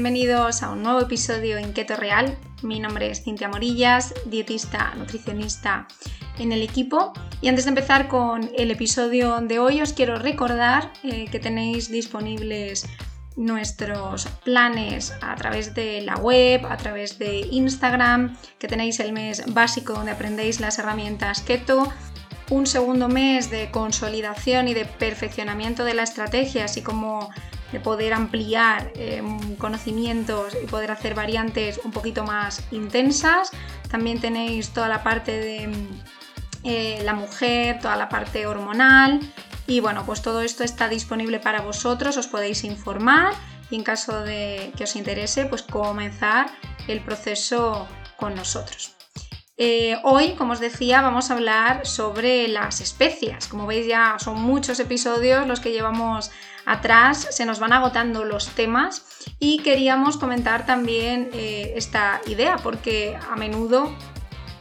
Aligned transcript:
Bienvenidos 0.00 0.62
a 0.62 0.70
un 0.70 0.82
nuevo 0.82 1.02
episodio 1.02 1.58
en 1.58 1.74
Keto 1.74 1.94
Real. 1.94 2.34
Mi 2.62 2.80
nombre 2.80 3.10
es 3.10 3.22
Cintia 3.22 3.50
Morillas, 3.50 4.14
dietista, 4.24 4.94
nutricionista 4.94 5.86
en 6.38 6.52
el 6.52 6.62
equipo. 6.62 7.12
Y 7.42 7.48
antes 7.48 7.66
de 7.66 7.68
empezar 7.68 8.08
con 8.08 8.50
el 8.56 8.70
episodio 8.70 9.42
de 9.42 9.58
hoy, 9.58 9.82
os 9.82 9.92
quiero 9.92 10.16
recordar 10.16 10.90
eh, 11.02 11.26
que 11.30 11.38
tenéis 11.38 11.90
disponibles 11.90 12.88
nuestros 13.36 14.26
planes 14.42 15.12
a 15.20 15.36
través 15.36 15.74
de 15.74 16.00
la 16.00 16.16
web, 16.16 16.64
a 16.64 16.78
través 16.78 17.18
de 17.18 17.40
Instagram, 17.50 18.38
que 18.58 18.68
tenéis 18.68 19.00
el 19.00 19.12
mes 19.12 19.52
básico 19.52 19.92
donde 19.92 20.12
aprendéis 20.12 20.60
las 20.60 20.78
herramientas 20.78 21.42
keto, 21.42 21.92
un 22.48 22.66
segundo 22.66 23.08
mes 23.08 23.50
de 23.50 23.70
consolidación 23.70 24.66
y 24.66 24.72
de 24.72 24.86
perfeccionamiento 24.86 25.84
de 25.84 25.92
la 25.92 26.04
estrategia, 26.04 26.64
así 26.64 26.80
como 26.80 27.28
de 27.72 27.80
poder 27.80 28.12
ampliar 28.12 28.92
em, 28.94 29.56
conocimientos 29.56 30.56
y 30.62 30.66
poder 30.66 30.90
hacer 30.90 31.14
variantes 31.14 31.80
un 31.84 31.90
poquito 31.90 32.24
más 32.24 32.62
intensas. 32.70 33.50
También 33.90 34.20
tenéis 34.20 34.70
toda 34.70 34.88
la 34.88 35.02
parte 35.02 35.32
de 35.32 35.62
em, 35.64 35.88
eh, 36.64 37.00
la 37.04 37.14
mujer, 37.14 37.78
toda 37.80 37.96
la 37.96 38.08
parte 38.08 38.46
hormonal 38.46 39.20
y 39.66 39.80
bueno, 39.80 40.04
pues 40.04 40.20
todo 40.20 40.42
esto 40.42 40.64
está 40.64 40.88
disponible 40.88 41.38
para 41.38 41.60
vosotros, 41.60 42.16
os 42.16 42.26
podéis 42.26 42.64
informar 42.64 43.34
y 43.70 43.76
en 43.76 43.84
caso 43.84 44.22
de 44.22 44.72
que 44.76 44.84
os 44.84 44.96
interese, 44.96 45.46
pues 45.46 45.62
comenzar 45.62 46.50
el 46.88 47.00
proceso 47.00 47.86
con 48.16 48.34
nosotros. 48.34 48.99
Eh, 49.62 49.98
hoy, 50.04 50.36
como 50.36 50.54
os 50.54 50.60
decía, 50.60 51.02
vamos 51.02 51.30
a 51.30 51.34
hablar 51.34 51.86
sobre 51.86 52.48
las 52.48 52.80
especias. 52.80 53.46
Como 53.46 53.66
veis 53.66 53.86
ya 53.86 54.16
son 54.18 54.40
muchos 54.40 54.80
episodios 54.80 55.46
los 55.46 55.60
que 55.60 55.70
llevamos 55.70 56.30
atrás, 56.64 57.28
se 57.30 57.44
nos 57.44 57.60
van 57.60 57.74
agotando 57.74 58.24
los 58.24 58.48
temas 58.48 59.04
y 59.38 59.58
queríamos 59.58 60.16
comentar 60.16 60.64
también 60.64 61.28
eh, 61.34 61.74
esta 61.76 62.22
idea 62.26 62.56
porque 62.56 63.18
a 63.30 63.36
menudo 63.36 63.94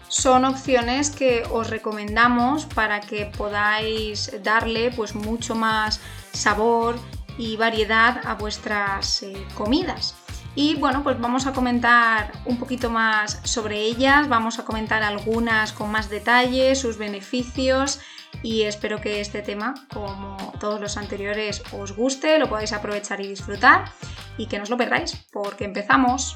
son 0.10 0.44
opciones 0.44 1.12
que 1.12 1.44
os 1.50 1.70
recomendamos 1.70 2.66
para 2.66 3.00
que 3.00 3.26
podáis 3.26 4.30
darle 4.44 4.92
pues 4.92 5.16
mucho 5.16 5.56
más 5.56 6.02
sabor 6.34 7.00
y 7.38 7.56
variedad 7.56 8.20
a 8.26 8.34
vuestras 8.34 9.24
eh, 9.24 9.48
comidas. 9.56 10.19
Y 10.56 10.76
bueno, 10.76 11.04
pues 11.04 11.20
vamos 11.20 11.48
a 11.48 11.54
comentar 11.54 12.32
un 12.46 12.58
poquito 12.58 12.90
más 12.90 13.40
sobre 13.44 13.80
ellas, 13.80 14.28
vamos 14.28 14.60
a 14.60 14.66
comentar 14.66 15.04
algunas 15.04 15.72
con 15.72 15.92
más 15.92 16.10
detalle, 16.10 16.76
sus 16.76 16.98
beneficios 16.98 18.00
y 18.42 18.64
espero 18.64 19.00
que 19.02 19.22
este 19.22 19.42
tema, 19.42 19.74
como 19.94 20.54
todos 20.60 20.80
los 20.82 20.98
anteriores, 20.98 21.64
os 21.74 21.96
guste, 21.96 22.40
lo 22.40 22.50
podáis 22.50 22.74
aprovechar 22.74 23.22
y 23.22 23.28
disfrutar 23.28 23.92
y 24.38 24.48
que 24.48 24.58
no 24.58 24.64
os 24.64 24.70
lo 24.70 24.78
perdáis, 24.78 25.16
porque 25.32 25.66
empezamos. 25.66 26.36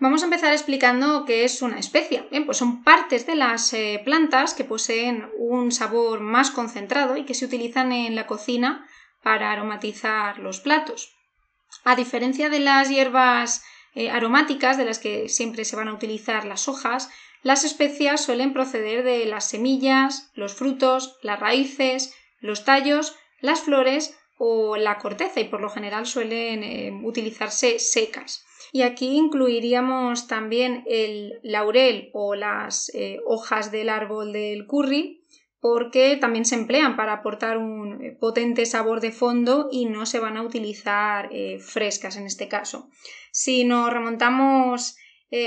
Vamos 0.00 0.22
a 0.22 0.26
empezar 0.26 0.52
explicando 0.52 1.24
qué 1.24 1.42
es 1.42 1.60
una 1.60 1.80
especia. 1.80 2.24
Bien, 2.30 2.46
pues 2.46 2.58
son 2.58 2.84
partes 2.84 3.26
de 3.26 3.34
las 3.34 3.72
eh, 3.72 4.00
plantas 4.04 4.54
que 4.54 4.62
poseen 4.62 5.28
un 5.36 5.72
sabor 5.72 6.20
más 6.20 6.52
concentrado 6.52 7.16
y 7.16 7.24
que 7.24 7.34
se 7.34 7.46
utilizan 7.46 7.90
en 7.90 8.14
la 8.14 8.28
cocina 8.28 8.86
para 9.24 9.50
aromatizar 9.50 10.38
los 10.38 10.60
platos. 10.60 11.16
A 11.82 11.96
diferencia 11.96 12.48
de 12.48 12.60
las 12.60 12.88
hierbas 12.88 13.64
eh, 13.96 14.08
aromáticas 14.10 14.76
de 14.76 14.84
las 14.84 15.00
que 15.00 15.28
siempre 15.28 15.64
se 15.64 15.74
van 15.74 15.88
a 15.88 15.94
utilizar 15.94 16.44
las 16.44 16.68
hojas, 16.68 17.10
las 17.42 17.64
especias 17.64 18.24
suelen 18.24 18.52
proceder 18.52 19.02
de 19.02 19.26
las 19.26 19.48
semillas, 19.50 20.30
los 20.34 20.54
frutos, 20.54 21.18
las 21.22 21.40
raíces, 21.40 22.14
los 22.38 22.64
tallos, 22.64 23.16
las 23.40 23.62
flores 23.62 24.16
o 24.36 24.76
la 24.76 24.98
corteza 24.98 25.40
y 25.40 25.44
por 25.44 25.60
lo 25.60 25.70
general 25.70 26.06
suelen 26.06 26.62
eh, 26.62 26.92
utilizarse 27.02 27.80
secas. 27.80 28.44
Y 28.72 28.82
aquí 28.82 29.16
incluiríamos 29.16 30.26
también 30.26 30.84
el 30.86 31.40
laurel 31.42 32.10
o 32.12 32.34
las 32.34 32.90
eh, 32.94 33.18
hojas 33.26 33.70
del 33.70 33.88
árbol 33.88 34.32
del 34.32 34.66
curry, 34.66 35.24
porque 35.60 36.16
también 36.16 36.44
se 36.44 36.54
emplean 36.54 36.96
para 36.96 37.14
aportar 37.14 37.58
un 37.58 38.04
eh, 38.04 38.16
potente 38.18 38.66
sabor 38.66 39.00
de 39.00 39.10
fondo 39.10 39.68
y 39.72 39.86
no 39.86 40.06
se 40.06 40.20
van 40.20 40.36
a 40.36 40.42
utilizar 40.42 41.30
eh, 41.32 41.58
frescas 41.58 42.16
en 42.16 42.26
este 42.26 42.48
caso. 42.48 42.90
Si 43.32 43.64
nos 43.64 43.92
remontamos 43.92 44.96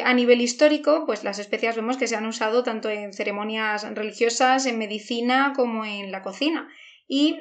a 0.04 0.14
nivel 0.14 0.42
histórico, 0.42 1.08
pues 1.08 1.24
las 1.24 1.40
especias 1.40 1.76
vemos 1.76 1.98
que 1.98 2.06
se 2.06 2.16
han 2.16 2.28
usado 2.28 2.62
tanto 2.62 2.88
en 2.88 3.14
ceremonias 3.14 3.84
religiosas, 3.96 4.68
en 4.68 4.78
medicina 4.78 5.54
como 5.56 5.86
en 5.86 6.12
la 6.12 6.22
cocina. 6.22 6.70
Y 7.08 7.40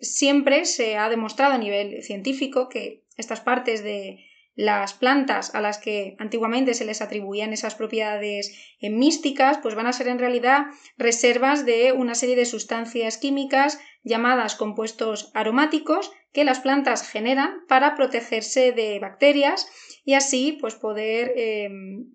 siempre 0.00 0.64
se 0.64 0.96
ha 0.96 1.08
demostrado 1.08 1.54
a 1.54 1.58
nivel 1.58 2.00
científico 2.04 2.68
que 2.68 3.02
estas 3.16 3.40
partes 3.40 3.82
de, 3.82 4.24
las 4.54 4.92
plantas 4.92 5.54
a 5.54 5.60
las 5.60 5.78
que 5.78 6.14
antiguamente 6.18 6.74
se 6.74 6.84
les 6.84 7.00
atribuían 7.00 7.52
esas 7.52 7.74
propiedades 7.74 8.54
eh, 8.80 8.90
místicas, 8.90 9.58
pues 9.58 9.74
van 9.74 9.86
a 9.86 9.92
ser 9.92 10.08
en 10.08 10.18
realidad 10.18 10.66
reservas 10.98 11.64
de 11.64 11.92
una 11.92 12.14
serie 12.14 12.36
de 12.36 12.44
sustancias 12.44 13.16
químicas 13.16 13.80
llamadas 14.04 14.54
compuestos 14.54 15.30
aromáticos 15.34 16.12
que 16.32 16.44
las 16.44 16.60
plantas 16.60 17.08
generan 17.08 17.64
para 17.66 17.94
protegerse 17.94 18.72
de 18.72 18.98
bacterias 18.98 19.68
y 20.04 20.14
así 20.14 20.58
pues 20.60 20.74
poder 20.74 21.32
em, 21.36 22.10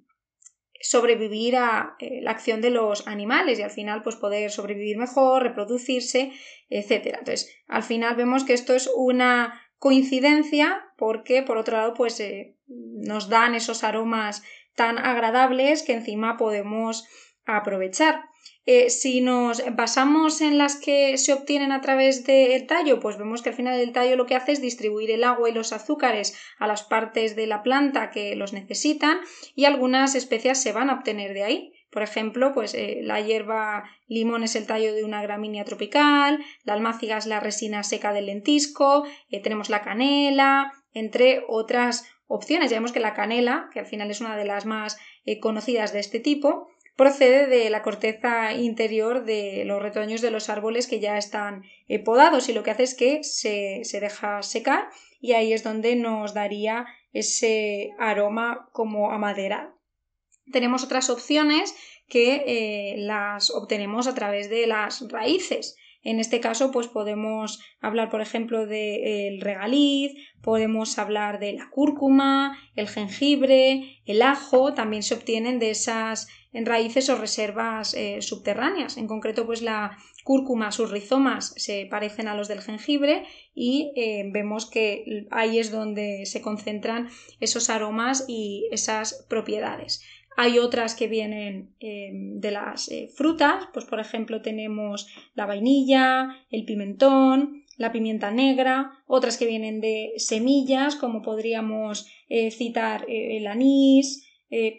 sobrevivir 0.80 1.56
a 1.56 1.96
eh, 2.00 2.20
la 2.22 2.31
acción 2.31 2.62
de 2.62 2.70
los 2.70 3.08
animales 3.08 3.58
y 3.58 3.64
al 3.64 3.72
final 3.72 4.03
pues 4.03 4.16
poder 4.16 4.52
sobrevivir 4.52 4.97
mejor, 4.97 5.44
reproducirse, 5.44 6.31
etcétera. 6.70 7.20
Entonces, 7.20 7.56
al 7.68 7.84
final 7.84 8.16
vemos 8.16 8.44
que 8.44 8.53
esto 8.53 8.74
es 8.74 8.90
una 8.96 9.62
coincidencia 9.80 10.84
porque 10.98 11.44
por 11.44 11.58
otro 11.58 11.78
lado 11.78 11.94
pues 11.94 12.20
eh, 12.20 12.56
nos 12.68 13.30
dan 13.30 13.56
esos 13.56 13.84
aromas 13.84 14.44
tan 14.76 14.98
agradables 14.98 15.84
que 15.84 15.94
encima 15.94 16.38
podemos 16.38 17.06
aprovechar. 17.46 18.26
Eh, 18.66 18.90
si 18.90 19.22
nos 19.22 19.64
basamos 19.76 20.42
en 20.42 20.58
las 20.58 20.76
que 20.76 21.18
se 21.18 21.32
obtienen 21.32 21.72
a 21.72 21.80
través 21.80 22.26
del 22.26 22.68
tallo, 22.68 23.00
pues 23.00 23.18
vemos 23.18 23.42
que 23.42 23.50
al 23.50 23.56
final 23.56 23.80
el 23.80 23.94
tallo 23.94 24.18
lo 24.18 24.26
que 24.26 24.36
hace 24.36 24.52
es 24.52 24.62
distribuir 24.62 25.10
el 25.10 25.24
agua 25.24 25.50
y 25.50 25.54
los 25.54 25.72
azúcares 25.72 26.38
a 26.59 26.68
las 26.68 26.84
partes 26.84 27.38
de 27.38 27.48
la 27.48 27.64
planta 27.64 28.12
que 28.12 28.36
los 28.36 28.52
necesitan 28.52 29.20
y 29.56 29.64
algunas 29.64 30.16
especias 30.16 30.62
se 30.62 30.74
van 30.74 30.90
a 30.90 30.96
obtener 30.96 31.34
de 31.34 31.44
ahí. 31.44 31.74
Por 31.90 32.03
ejemplo, 32.03 32.53
pues 32.53 32.74
eh, 32.74 33.00
la 33.02 33.22
hierba 33.22 33.90
limón 34.08 34.44
es 34.44 34.56
el 34.56 34.68
tallo 34.68 34.94
de 34.94 35.06
una 35.06 35.22
gramínea 35.22 35.64
tropical, 35.64 36.44
la 36.64 36.74
almáciga 36.74 37.18
es 37.18 37.25
la 37.25 37.40
resina 37.40 37.84
seca 37.84 38.12
del 38.12 38.25
lentisco, 38.25 39.06
eh, 39.30 39.42
tenemos 39.42 39.70
la 39.70 39.81
canela, 39.81 40.74
entre 40.94 41.44
otras 41.47 42.06
opciones. 42.28 42.72
Ya 42.72 42.78
vemos 42.78 42.92
que 42.92 43.00
la 43.00 43.14
canela, 43.14 43.70
que 43.74 43.80
al 43.80 43.86
final 43.86 44.12
es 44.12 44.20
una 44.20 44.36
de 44.36 44.46
las 44.46 44.66
más 44.66 44.97
eh, 45.26 45.40
conocidas 45.40 45.94
de 45.94 46.00
este 46.00 46.20
tipo, 46.20 46.68
procede 46.97 47.47
de 47.47 47.70
la 47.70 47.84
corteza 47.84 48.52
interior 48.53 49.24
de 49.24 49.64
los 49.66 49.81
retoños 49.81 50.22
de 50.22 50.31
los 50.31 50.50
árboles 50.50 50.88
que 50.88 51.00
ya 51.00 51.18
están 51.18 51.62
podados 52.03 52.50
y 52.50 52.53
lo 52.53 52.64
que 52.64 52.72
hace 52.72 52.84
es 52.84 52.96
que 52.96 53.24
se, 53.24 53.81
se 53.84 54.00
deja 54.00 54.42
secar 54.42 54.90
y 55.22 55.34
ahí 55.34 55.53
es 55.53 55.64
donde 55.64 55.96
nos 55.96 56.34
daría 56.34 56.88
ese 57.14 57.92
aroma 58.00 58.68
como 58.74 59.12
a 59.12 59.20
madera 59.20 59.77
tenemos 60.52 60.84
otras 60.84 61.09
opciones 61.09 61.75
que 62.08 62.44
eh, 62.47 62.96
las 63.00 63.49
obtenemos 63.52 64.08
a 64.08 64.16
través 64.16 64.49
de 64.49 64.67
las 64.67 65.08
raíces. 65.09 65.76
En 66.03 66.20
este 66.22 66.40
caso, 66.40 66.72
pues 66.72 66.88
podemos 66.88 67.59
hablar, 67.82 68.09
por 68.09 68.22
ejemplo, 68.22 68.66
del 68.66 69.41
regaliz, 69.41 70.14
podemos 70.41 70.97
hablar 70.99 71.40
de 71.40 71.53
la 71.53 71.70
cúrcuma, 71.70 72.58
el 72.76 72.88
jengibre, 72.88 73.99
el 74.05 74.22
ajo, 74.22 74.73
también 74.73 75.03
se 75.03 75.16
obtienen 75.16 75.59
de 75.59 75.72
esas 75.72 76.29
raíces 76.53 77.09
o 77.09 77.17
reservas 77.17 77.94
eh, 77.94 78.22
subterráneas. 78.22 78.97
En 78.97 79.08
concreto, 79.08 79.46
pues 79.46 79.61
la 79.61 79.97
cúrcuma, 80.23 80.72
sus 80.72 80.91
rizomas 80.91 81.53
se 81.58 81.88
parecen 81.90 82.28
a 82.28 82.35
los 82.35 82.47
del 82.47 82.61
jengibre 82.61 83.26
y 83.53 83.91
eh, 83.96 84.29
vemos 84.32 84.70
que 84.70 85.26
ahí 85.32 85.59
es 85.59 85.72
donde 85.72 86.26
se 86.26 86.41
concentran 86.41 87.09
esos 87.40 87.70
aromas 87.70 88.26
y 88.28 88.67
esas 88.72 89.26
propiedades. 89.29 90.03
Hay 90.39 90.59
otras 90.59 90.93
que 90.93 91.07
vienen 91.07 91.73
eh, 91.79 92.11
de 92.13 92.51
las 92.51 92.91
eh, 92.91 93.09
frutas, 93.11 93.69
pues 93.73 93.85
por 93.85 93.99
ejemplo 93.99 94.43
tenemos 94.43 95.07
la 95.34 95.47
vainilla, 95.47 96.29
el 96.51 96.63
pimentón, 96.63 97.63
la 97.75 97.91
pimienta 97.91 98.29
negra, 98.29 98.91
otras 99.07 99.35
que 99.37 99.47
vienen 99.47 99.81
de 99.81 100.13
semillas, 100.17 100.95
como 100.95 101.23
podríamos 101.23 102.07
eh, 102.29 102.51
citar 102.51 103.05
el 103.09 103.47
anís, 103.47 104.25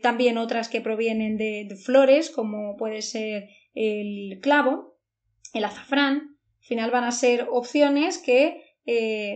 también 0.00 0.38
otras 0.38 0.68
que 0.68 0.80
provienen 0.80 1.36
de, 1.36 1.66
de, 1.68 1.76
flores, 1.76 2.30
como 2.30 2.76
puede 2.76 3.02
ser 3.02 3.48
el 3.74 4.38
clavo, 4.40 4.96
el 5.52 5.64
azafrán. 5.64 6.38
Al 6.60 6.66
final 6.66 6.90
van 6.90 7.04
a 7.04 7.10
ser 7.10 7.48
opciones 7.50 8.16
que 8.16 8.62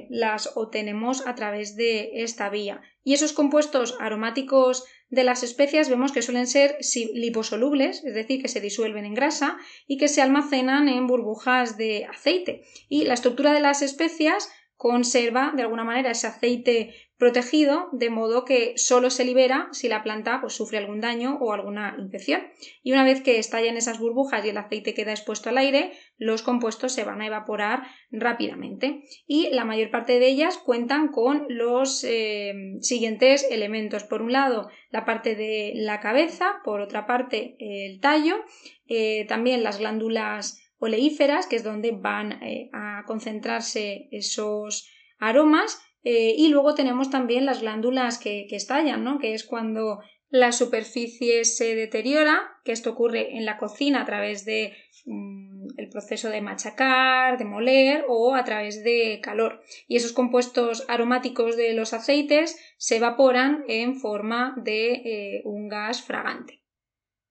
las 0.08 0.56
obtenemos 0.56 1.26
a 1.26 1.34
través 1.34 1.76
de 1.76 2.22
esta 2.22 2.48
vía. 2.48 2.80
Y 3.04 3.12
esos 3.12 3.34
compuestos 3.34 3.94
aromáticos 4.00 4.86
de 5.12 5.24
las 5.24 5.42
especias 5.42 5.90
vemos 5.90 6.10
que 6.10 6.22
suelen 6.22 6.46
ser 6.46 6.78
liposolubles, 7.12 8.02
es 8.02 8.14
decir, 8.14 8.40
que 8.40 8.48
se 8.48 8.62
disuelven 8.62 9.04
en 9.04 9.12
grasa 9.12 9.58
y 9.86 9.98
que 9.98 10.08
se 10.08 10.22
almacenan 10.22 10.88
en 10.88 11.06
burbujas 11.06 11.76
de 11.76 12.06
aceite. 12.06 12.62
Y 12.88 13.04
la 13.04 13.12
estructura 13.12 13.52
de 13.52 13.60
las 13.60 13.82
especias 13.82 14.50
conserva 14.78 15.52
de 15.54 15.62
alguna 15.62 15.84
manera 15.84 16.10
ese 16.10 16.26
aceite 16.26 16.94
protegido, 17.22 17.88
de 17.92 18.10
modo 18.10 18.44
que 18.44 18.72
solo 18.76 19.08
se 19.08 19.24
libera 19.24 19.68
si 19.70 19.86
la 19.86 20.02
planta 20.02 20.40
pues, 20.40 20.54
sufre 20.54 20.78
algún 20.78 21.00
daño 21.00 21.38
o 21.40 21.52
alguna 21.52 21.94
infección. 21.96 22.42
Y 22.82 22.90
una 22.90 23.04
vez 23.04 23.20
que 23.20 23.38
estallan 23.38 23.76
esas 23.76 24.00
burbujas 24.00 24.44
y 24.44 24.48
el 24.48 24.56
aceite 24.56 24.92
queda 24.92 25.12
expuesto 25.12 25.48
al 25.48 25.58
aire, 25.58 25.92
los 26.18 26.42
compuestos 26.42 26.90
se 26.90 27.04
van 27.04 27.20
a 27.20 27.28
evaporar 27.28 27.84
rápidamente. 28.10 29.04
Y 29.24 29.50
la 29.52 29.64
mayor 29.64 29.92
parte 29.92 30.18
de 30.18 30.26
ellas 30.26 30.58
cuentan 30.58 31.12
con 31.12 31.46
los 31.48 32.02
eh, 32.02 32.54
siguientes 32.80 33.46
elementos. 33.48 34.02
Por 34.02 34.20
un 34.20 34.32
lado, 34.32 34.68
la 34.90 35.04
parte 35.04 35.36
de 35.36 35.74
la 35.76 36.00
cabeza, 36.00 36.56
por 36.64 36.80
otra 36.80 37.06
parte, 37.06 37.54
el 37.60 38.00
tallo, 38.00 38.34
eh, 38.88 39.26
también 39.28 39.62
las 39.62 39.78
glándulas 39.78 40.60
oleíferas, 40.78 41.46
que 41.46 41.54
es 41.54 41.62
donde 41.62 41.92
van 41.92 42.42
eh, 42.42 42.68
a 42.72 43.04
concentrarse 43.06 44.08
esos 44.10 44.90
aromas, 45.20 45.80
eh, 46.04 46.34
y 46.36 46.48
luego 46.48 46.74
tenemos 46.74 47.10
también 47.10 47.46
las 47.46 47.60
glándulas 47.60 48.18
que, 48.18 48.46
estallan, 48.50 49.04
¿no? 49.04 49.18
que 49.18 49.34
es 49.34 49.44
cuando 49.44 50.00
la 50.28 50.50
superficie 50.50 51.44
se 51.44 51.74
deteriora, 51.74 52.40
que 52.64 52.72
esto 52.72 52.90
ocurre 52.90 53.36
en 53.36 53.44
la 53.44 53.58
cocina 53.58 54.02
a 54.02 54.04
través 54.06 54.44
de 54.44 54.74
mm, 55.04 55.66
el 55.76 55.88
proceso 55.90 56.30
de 56.30 56.40
machacar, 56.40 57.38
de 57.38 57.44
moler 57.44 58.04
o 58.08 58.34
a 58.34 58.42
través 58.42 58.82
de 58.82 59.20
calor. 59.22 59.62
Y 59.86 59.96
esos 59.96 60.12
compuestos 60.12 60.84
aromáticos 60.88 61.56
de 61.56 61.74
los 61.74 61.92
aceites 61.92 62.58
se 62.78 62.96
evaporan 62.96 63.64
en 63.68 63.96
forma 63.96 64.54
de 64.56 64.92
eh, 64.92 65.42
un 65.44 65.68
gas 65.68 66.02
fragante. 66.02 66.62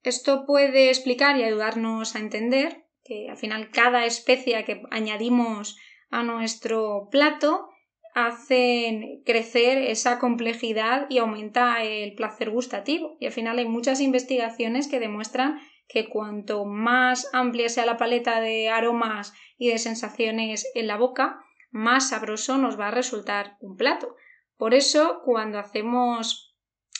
Esto 0.02 0.46
puede 0.46 0.88
explicar 0.88 1.36
y 1.36 1.44
ayudarnos 1.44 2.16
a 2.16 2.20
entender 2.20 2.86
que 3.04 3.28
al 3.28 3.36
final 3.36 3.70
cada 3.70 4.06
especia 4.06 4.64
que 4.64 4.82
añadimos 4.90 5.76
a 6.10 6.22
nuestro 6.22 7.08
plato 7.10 7.68
hacen 8.14 9.22
crecer 9.24 9.78
esa 9.78 10.18
complejidad 10.18 11.06
y 11.08 11.18
aumenta 11.18 11.82
el 11.82 12.14
placer 12.14 12.50
gustativo. 12.50 13.16
Y 13.20 13.26
al 13.26 13.32
final 13.32 13.58
hay 13.58 13.66
muchas 13.66 14.00
investigaciones 14.00 14.88
que 14.88 15.00
demuestran 15.00 15.60
que 15.88 16.08
cuanto 16.08 16.64
más 16.64 17.28
amplia 17.32 17.68
sea 17.68 17.86
la 17.86 17.96
paleta 17.96 18.40
de 18.40 18.70
aromas 18.70 19.34
y 19.58 19.68
de 19.68 19.78
sensaciones 19.78 20.70
en 20.74 20.86
la 20.86 20.96
boca, 20.96 21.40
más 21.70 22.10
sabroso 22.10 22.58
nos 22.58 22.78
va 22.78 22.88
a 22.88 22.92
resultar 22.92 23.56
un 23.60 23.76
plato. 23.76 24.16
Por 24.56 24.74
eso, 24.74 25.20
cuando 25.24 25.58
hacemos 25.58 26.56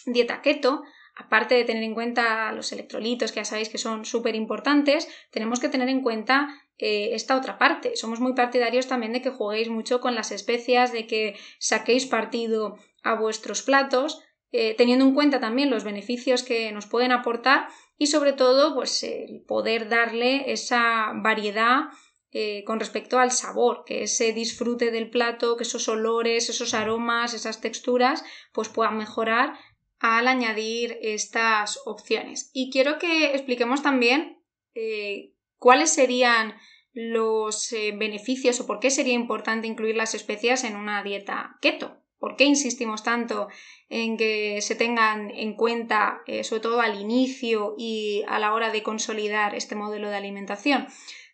dieta 0.07 0.43
keto, 0.43 0.83
aparte 1.15 1.55
de 1.55 1.65
tener 1.65 1.83
en 1.83 1.95
cuenta 1.95 2.53
los 2.53 2.73
electrolitos, 2.73 3.33
que 3.33 3.41
ya 3.41 3.45
sabéis 3.45 3.69
que 3.69 3.79
son 3.79 4.05
súper 4.05 4.35
importantes, 4.35 5.09
tenemos 5.31 5.61
que 5.61 5.69
tener 5.69 5.89
en 5.89 6.03
cuenta 6.03 6.49
eh, 6.79 7.11
esta 7.13 7.37
otra 7.37 7.59
parte. 7.59 7.97
Somos 7.97 8.21
muy 8.21 8.35
partidarios 8.35 8.89
también 8.89 9.13
de 9.13 9.23
que 9.23 9.31
juguéis 9.31 9.69
mucho 9.69 10.01
con 10.01 10.15
las 10.15 10.33
especias, 10.33 10.93
de 10.93 11.07
que 11.07 11.37
saquéis 11.59 12.07
partido 12.07 12.79
a 13.03 13.15
vuestros 13.15 13.63
platos, 13.63 14.23
eh, 14.53 14.75
teniendo 14.77 15.05
en 15.05 15.15
cuenta 15.15 15.41
también 15.41 15.71
los 15.71 15.85
beneficios 15.85 16.43
que 16.43 16.73
nos 16.73 16.87
pueden 16.87 17.13
aportar 17.13 17.69
y 17.97 18.07
sobre 18.07 18.33
todo 18.33 18.75
pues 18.75 19.03
el 19.03 19.43
poder 19.47 19.89
darle 19.89 20.53
esa 20.53 21.13
variedad 21.15 21.85
eh, 22.35 22.65
con 22.65 22.81
respecto 22.81 23.19
al 23.19 23.31
sabor, 23.31 23.85
que 23.85 24.05
ese 24.05 24.33
disfrute 24.33 24.91
del 24.91 25.11
plato, 25.11 25.57
que 25.57 25.65
esos 25.65 25.87
olores, 25.89 26.49
esos 26.49 26.73
aromas, 26.73 27.35
esas 27.35 27.61
texturas, 27.61 28.25
pues 28.53 28.71
puedan 28.71 28.97
mejorar 28.97 29.55
al 30.03 30.27
añadir 30.27 30.99
estas 31.01 31.81
opciones. 31.87 32.51
Y 32.53 32.71
quiero 32.71 32.99
que 32.99 33.27
expliquemos 33.27 33.83
también 33.83 34.43
eh, 34.75 35.33
cuáles 35.59 35.95
serían 35.95 36.57
los 36.93 37.73
eh, 37.73 37.93
beneficios 37.97 38.61
o 38.61 38.67
por 38.67 38.81
qué 38.81 38.91
sería 38.91 39.15
importante 39.15 39.69
incluir 39.69 39.97
las 39.97 40.15
especias 40.15 40.65
en 40.65 40.77
una 40.77 41.05
dieta 41.05 41.57
keto. 41.63 41.99
¿Por 42.19 42.37
qué 42.37 42.45
insistimos 42.45 43.05
tanto 43.05 43.49
en 43.89 44.17
que 44.17 44.61
se 44.61 44.75
tengan 44.75 45.31
en 45.31 45.55
cuenta, 45.55 46.23
eh, 46.27 46.43
sobre 46.45 46.63
todo 46.63 46.81
al 46.81 47.01
inicio 47.01 47.75
y 47.79 48.25
a 48.27 48.39
la 48.41 48.55
hora 48.55 48.71
de 48.71 48.83
consolidar 48.83 49.55
este 49.55 49.77
modelo 49.77 50.11
de 50.11 50.17
alimentación? 50.17 50.89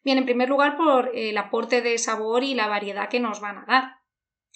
Bien, 0.05 0.19
en 0.19 0.25
primer 0.27 0.49
lugar 0.51 0.77
por 0.77 1.11
el 1.15 1.37
aporte 1.39 1.81
de 1.81 1.97
sabor 1.99 2.45
y 2.45 2.55
la 2.55 2.69
variedad 2.69 3.09
que 3.09 3.21
nos 3.21 3.41
van 3.41 3.59
a 3.59 3.65
dar. 3.67 3.99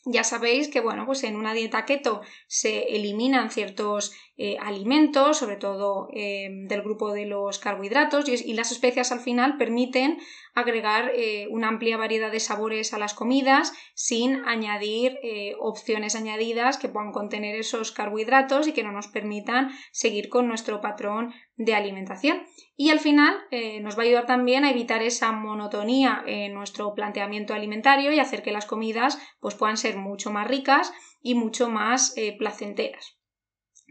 Ya 0.04 0.24
sabéis 0.24 0.68
que, 0.68 0.80
bueno, 0.80 1.06
pues 1.06 1.22
en 1.22 1.36
una 1.36 1.54
dieta 1.54 1.84
keto 1.84 2.22
se 2.48 2.96
eliminan 2.96 3.50
ciertos 3.50 4.12
eh, 4.38 4.56
alimentos, 4.58 5.36
sobre 5.36 5.56
todo 5.56 6.08
eh, 6.10 6.48
del 6.66 6.80
grupo 6.80 7.12
de 7.12 7.26
los 7.26 7.58
carbohidratos, 7.58 8.26
y, 8.28 8.54
las 8.54 8.72
especias 8.72 9.12
al 9.12 9.20
final 9.20 9.58
permiten 9.58 10.18
agregar 10.54 11.12
eh, 11.14 11.48
una 11.50 11.68
amplia 11.68 11.98
variedad 11.98 12.32
de 12.32 12.40
sabores 12.40 12.94
a 12.94 12.98
las 12.98 13.12
comidas 13.12 13.74
sin 13.94 14.36
añadir 14.46 15.18
opciones 15.60 16.16
añadidas 16.16 16.78
que 16.78 16.88
puedan 16.88 17.12
contener 17.12 17.56
esos 17.56 17.92
carbohidratos 17.92 18.68
y 18.68 18.72
que 18.72 18.82
no 18.82 18.92
nos 18.92 19.08
permitan 19.08 19.70
seguir 19.92 20.28
con 20.28 20.48
nuestro 20.48 20.80
patrón 20.80 21.32
de 21.56 21.74
alimentación. 21.74 22.42
Y 22.76 22.90
al 22.90 23.00
final 23.00 23.36
nos 23.80 23.96
va 23.96 24.02
a 24.02 24.06
ayudar 24.06 24.26
también 24.26 24.64
a 24.64 24.70
evitar 24.70 25.02
esa 25.02 25.32
monotonía 25.32 26.22
en 26.26 26.54
nuestro 26.54 26.94
planteamiento 26.94 27.54
alimentario 27.54 28.12
y 28.12 28.18
hacer 28.18 28.42
que 28.42 28.52
las 28.52 28.66
comidas 28.66 29.18
pues, 29.40 29.54
puedan 29.54 29.76
ser 29.76 29.96
mucho 29.96 30.30
más 30.30 30.48
ricas 30.48 30.92
y 31.22 31.34
mucho 31.34 31.68
más 31.68 32.14
placenteras. 32.38 33.21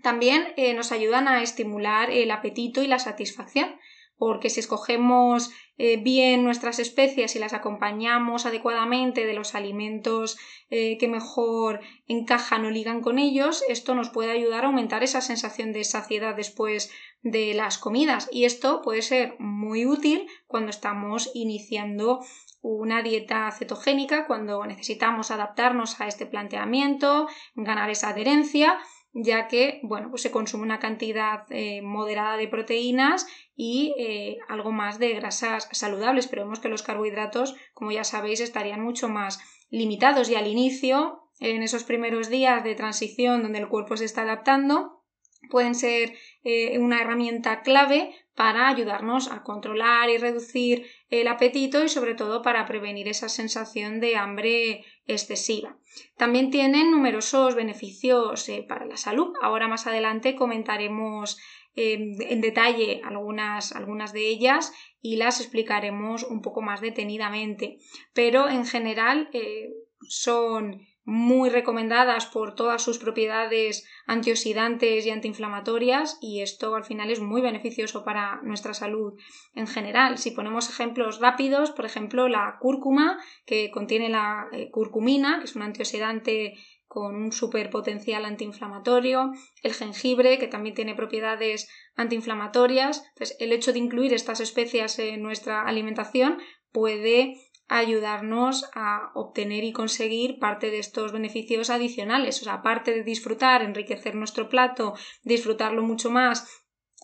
También 0.02 0.54
eh, 0.58 0.74
nos 0.74 0.92
ayudan 0.92 1.28
a 1.28 1.42
estimular 1.42 2.10
el 2.10 2.32
apetito 2.32 2.82
y 2.82 2.88
la 2.88 3.00
satisfacción, 3.00 3.76
porque 4.18 4.52
si 4.52 4.60
escogemos 4.60 5.52
eh, 5.80 5.98
bien 5.98 6.44
nuestras 6.44 6.78
especies 6.78 7.36
y 7.36 7.40
las 7.40 7.54
acompañamos 7.54 8.46
adecuadamente 8.46 9.26
de 9.26 9.34
los 9.34 9.56
alimentos 9.56 10.38
eh, 10.70 11.00
que 11.00 11.08
mejor 11.08 11.80
encajan 12.08 12.64
o 12.66 12.70
ligan 12.70 13.02
con 13.02 13.18
ellos, 13.18 13.64
esto 13.68 13.96
nos 13.96 14.10
puede 14.10 14.32
ayudar 14.32 14.64
a 14.64 14.68
aumentar 14.68 15.02
esa 15.02 15.22
sensación 15.22 15.74
de 15.74 15.84
saciedad 15.84 16.36
después 16.36 16.92
de 17.24 17.56
las 17.56 17.80
comidas. 17.80 18.30
Y 18.32 18.46
esto 18.46 18.84
puede 18.84 19.02
ser 19.02 19.36
muy 19.40 19.88
útil 19.88 20.28
cuando 20.46 20.70
estamos 20.70 21.32
iniciando 21.34 22.24
una 22.62 23.02
dieta 23.02 23.50
cetogénica, 23.52 24.28
cuando 24.28 24.64
necesitamos 24.68 25.32
adaptarnos 25.32 26.00
a 26.00 26.08
este 26.08 26.28
planteamiento, 26.28 27.28
ganar 27.56 27.90
esa 27.90 28.10
adherencia 28.10 28.78
ya 29.14 29.48
que 29.48 29.80
bueno, 29.84 30.10
pues 30.10 30.22
se 30.22 30.32
consume 30.32 30.64
una 30.64 30.80
cantidad 30.80 31.44
eh, 31.50 31.82
moderada 31.82 32.38
de 32.38 32.48
proteínas 32.48 33.28
y 33.56 33.94
eh, 33.98 34.38
algo 34.48 34.72
más 34.72 35.00
de 35.00 35.14
grasas 35.14 35.68
saludables, 35.72 36.28
pero 36.28 36.44
vemos 36.44 36.60
que 36.60 36.70
los 36.70 36.84
carbohidratos, 36.84 37.56
como 37.74 37.92
ya 37.92 38.04
sabéis, 38.04 38.40
estarían 38.40 38.82
mucho 38.82 39.10
más 39.10 39.40
limitados 39.70 40.30
y 40.30 40.36
al 40.36 40.48
inicio, 40.48 41.24
en 41.40 41.64
esos 41.64 41.84
primeros 41.84 42.30
días 42.30 42.64
de 42.64 42.76
transición 42.76 43.42
donde 43.42 43.60
el 43.60 43.68
cuerpo 43.68 43.98
se 43.98 44.06
está 44.06 44.22
adaptando, 44.22 45.02
pueden 45.50 45.76
ser 45.76 46.14
eh, 46.44 46.78
una 46.80 47.02
herramienta 47.02 47.62
clave 47.62 48.14
para 48.36 48.70
ayudarnos 48.70 49.30
a 49.32 49.44
controlar 49.44 50.10
y 50.10 50.18
reducir 50.18 50.86
el 51.10 51.28
apetito 51.28 51.84
y 51.84 51.90
sobre 51.90 52.16
todo 52.16 52.42
para 52.42 52.66
prevenir 52.66 53.08
esa 53.08 53.28
sensación 53.28 54.00
de 54.00 54.16
hambre 54.16 54.86
excesiva. 55.14 55.78
También 56.18 56.52
tienen 56.52 56.92
numerosos 56.92 57.56
beneficios 57.56 58.48
eh, 58.50 58.66
para 58.68 58.86
la 58.86 58.98
salud. 58.98 59.34
Ahora 59.42 59.68
más 59.68 59.88
adelante 59.88 60.36
comentaremos 60.36 61.38
em, 61.76 62.16
en 62.22 62.42
detalle 62.42 63.02
algunas, 63.04 63.74
algunas 63.74 64.14
de 64.14 64.28
ellas 64.28 64.74
y 65.02 65.18
las 65.18 65.40
explicaremos 65.40 66.24
un 66.24 66.42
poco 66.42 66.62
más 66.62 66.82
detenidamente. 66.82 67.78
Pero 68.14 68.50
en 68.50 68.66
general 68.66 69.30
eh, 69.34 69.70
son 70.08 70.82
muy 71.04 71.50
recomendadas 71.50 72.28
por 72.28 72.54
todas 72.54 72.84
sus 72.84 73.00
propiedades 73.00 73.88
antioxidantes 74.06 75.06
y 75.06 75.10
antiinflamatorias 75.10 76.18
y 76.22 76.42
esto 76.42 76.76
al 76.76 76.84
final 76.84 77.10
es 77.10 77.20
muy 77.20 77.42
beneficioso 77.42 78.04
para 78.04 78.40
nuestra 78.44 78.74
salud 78.74 79.14
en 79.56 79.68
general. 79.68 80.18
Si 80.18 80.32
ponemos 80.32 80.70
ejemplos 80.70 81.20
rápidos, 81.20 81.72
por 81.72 81.86
ejemplo, 81.86 82.28
la 82.28 82.58
cúrcuma 82.60 83.18
que 83.46 83.72
contiene 83.72 84.10
la 84.10 84.48
eh, 84.52 84.70
curcumina, 84.70 85.40
que 85.40 85.46
es 85.46 85.56
un 85.56 85.64
antioxidante 85.64 86.54
con 86.88 87.16
un 87.16 87.32
super 87.32 87.70
potencial 87.70 88.26
antiinflamatorio, 88.26 89.32
el 89.64 89.74
jengibre, 89.74 90.38
que 90.38 90.48
también 90.48 90.76
tiene 90.76 90.94
propiedades 90.94 91.70
antiinflamatorias. 91.96 93.06
Entonces, 93.14 93.38
el 93.40 93.54
hecho 93.54 93.72
de 93.72 93.80
incluir 93.80 94.14
estas 94.14 94.42
especias 94.42 95.00
en 95.00 95.24
nuestra 95.24 95.62
alimentación 95.64 96.40
puede 96.74 97.38
ayudarnos 97.72 98.70
a 98.76 99.12
obtener 99.16 99.64
y 99.64 99.72
conseguir 99.72 100.40
parte 100.40 100.70
de 100.70 100.80
estos 100.80 101.14
beneficios 101.14 101.70
adicionales. 101.70 102.42
O 102.42 102.44
sea, 102.44 102.56
aparte 102.56 102.92
de 102.92 103.04
disfrutar, 103.04 103.64
enriquecer 103.64 104.14
nuestro 104.14 104.50
plato, 104.50 104.94
disfrutarlo 105.24 105.82
mucho 105.82 106.12
más, 106.12 106.48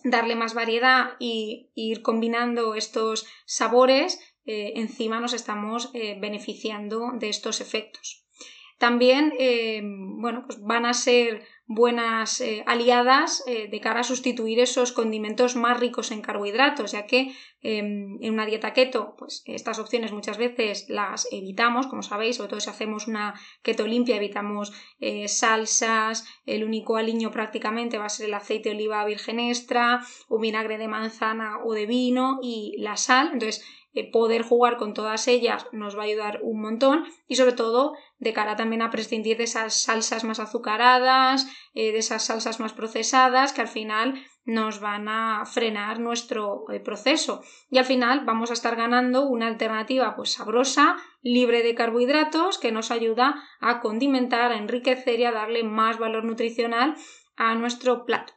darle 0.04 0.36
más 0.36 0.52
variedad 0.52 1.12
y 1.18 1.70
ir 1.74 2.02
combinando 2.02 2.74
estos 2.74 3.26
sabores, 3.46 4.20
eh, 4.44 4.74
encima 4.76 5.20
nos 5.20 5.32
estamos 5.32 5.90
eh, 5.94 6.18
beneficiando 6.20 7.12
de 7.14 7.30
estos 7.30 7.62
efectos. 7.62 8.26
También, 8.78 9.32
eh, 9.38 9.80
bueno, 9.82 10.44
pues 10.46 10.60
van 10.60 10.84
a 10.84 10.92
ser 10.92 11.46
buenas 11.68 12.40
eh, 12.40 12.64
aliadas 12.66 13.44
eh, 13.46 13.68
de 13.68 13.80
cara 13.80 14.00
a 14.00 14.04
sustituir 14.04 14.58
esos 14.58 14.90
condimentos 14.92 15.54
más 15.54 15.78
ricos 15.78 16.10
en 16.10 16.22
carbohidratos, 16.22 16.92
ya 16.92 17.04
que 17.04 17.34
em, 17.60 18.16
en 18.22 18.32
una 18.32 18.46
dieta 18.46 18.72
keto, 18.72 19.14
pues 19.18 19.42
estas 19.44 19.78
opciones 19.78 20.10
muchas 20.10 20.38
veces 20.38 20.86
las 20.88 21.28
evitamos, 21.30 21.86
como 21.86 22.02
sabéis, 22.02 22.36
sobre 22.36 22.48
todo 22.48 22.60
si 22.60 22.70
hacemos 22.70 23.06
una 23.06 23.34
keto 23.62 23.86
limpia, 23.86 24.16
evitamos 24.16 24.72
eh, 24.98 25.28
salsas, 25.28 26.24
el 26.46 26.64
único 26.64 26.96
aliño 26.96 27.30
prácticamente 27.30 27.98
va 27.98 28.06
a 28.06 28.08
ser 28.08 28.26
el 28.26 28.34
aceite 28.34 28.70
de 28.70 28.76
oliva 28.76 29.04
virgen 29.04 29.38
extra, 29.38 30.00
un 30.30 30.40
vinagre 30.40 30.78
de 30.78 30.88
manzana 30.88 31.58
o 31.62 31.74
de 31.74 31.84
vino 31.84 32.38
y 32.42 32.76
la 32.78 32.96
sal. 32.96 33.28
Entonces, 33.34 33.62
poder 34.12 34.42
jugar 34.42 34.76
con 34.76 34.94
todas 34.94 35.26
ellas 35.28 35.66
nos 35.72 35.96
va 35.96 36.02
a 36.02 36.06
ayudar 36.06 36.40
un 36.42 36.60
montón 36.60 37.04
y 37.26 37.34
sobre 37.34 37.52
todo 37.52 37.94
de 38.18 38.32
cara 38.32 38.56
también 38.56 38.82
a 38.82 38.90
prescindir 38.90 39.36
de 39.36 39.44
esas 39.44 39.82
salsas 39.82 40.24
más 40.24 40.40
azucaradas, 40.40 41.48
eh, 41.74 41.92
de 41.92 41.98
esas 41.98 42.24
salsas 42.24 42.60
más 42.60 42.72
procesadas 42.72 43.52
que 43.52 43.60
al 43.60 43.68
final 43.68 44.22
nos 44.44 44.80
van 44.80 45.08
a 45.08 45.44
frenar 45.46 46.00
nuestro 46.00 46.64
eh, 46.72 46.80
proceso 46.80 47.42
y 47.70 47.78
al 47.78 47.84
final 47.84 48.24
vamos 48.24 48.50
a 48.50 48.54
estar 48.54 48.76
ganando 48.76 49.26
una 49.26 49.46
alternativa 49.46 50.14
pues 50.16 50.32
sabrosa, 50.32 50.96
libre 51.22 51.62
de 51.62 51.74
carbohidratos 51.74 52.58
que 52.58 52.72
nos 52.72 52.90
ayuda 52.90 53.42
a 53.60 53.80
condimentar, 53.80 54.52
a 54.52 54.58
enriquecer 54.58 55.20
y 55.20 55.24
a 55.24 55.32
darle 55.32 55.64
más 55.64 55.98
valor 55.98 56.24
nutricional 56.24 56.94
a 57.36 57.54
nuestro 57.54 58.04
plato. 58.04 58.32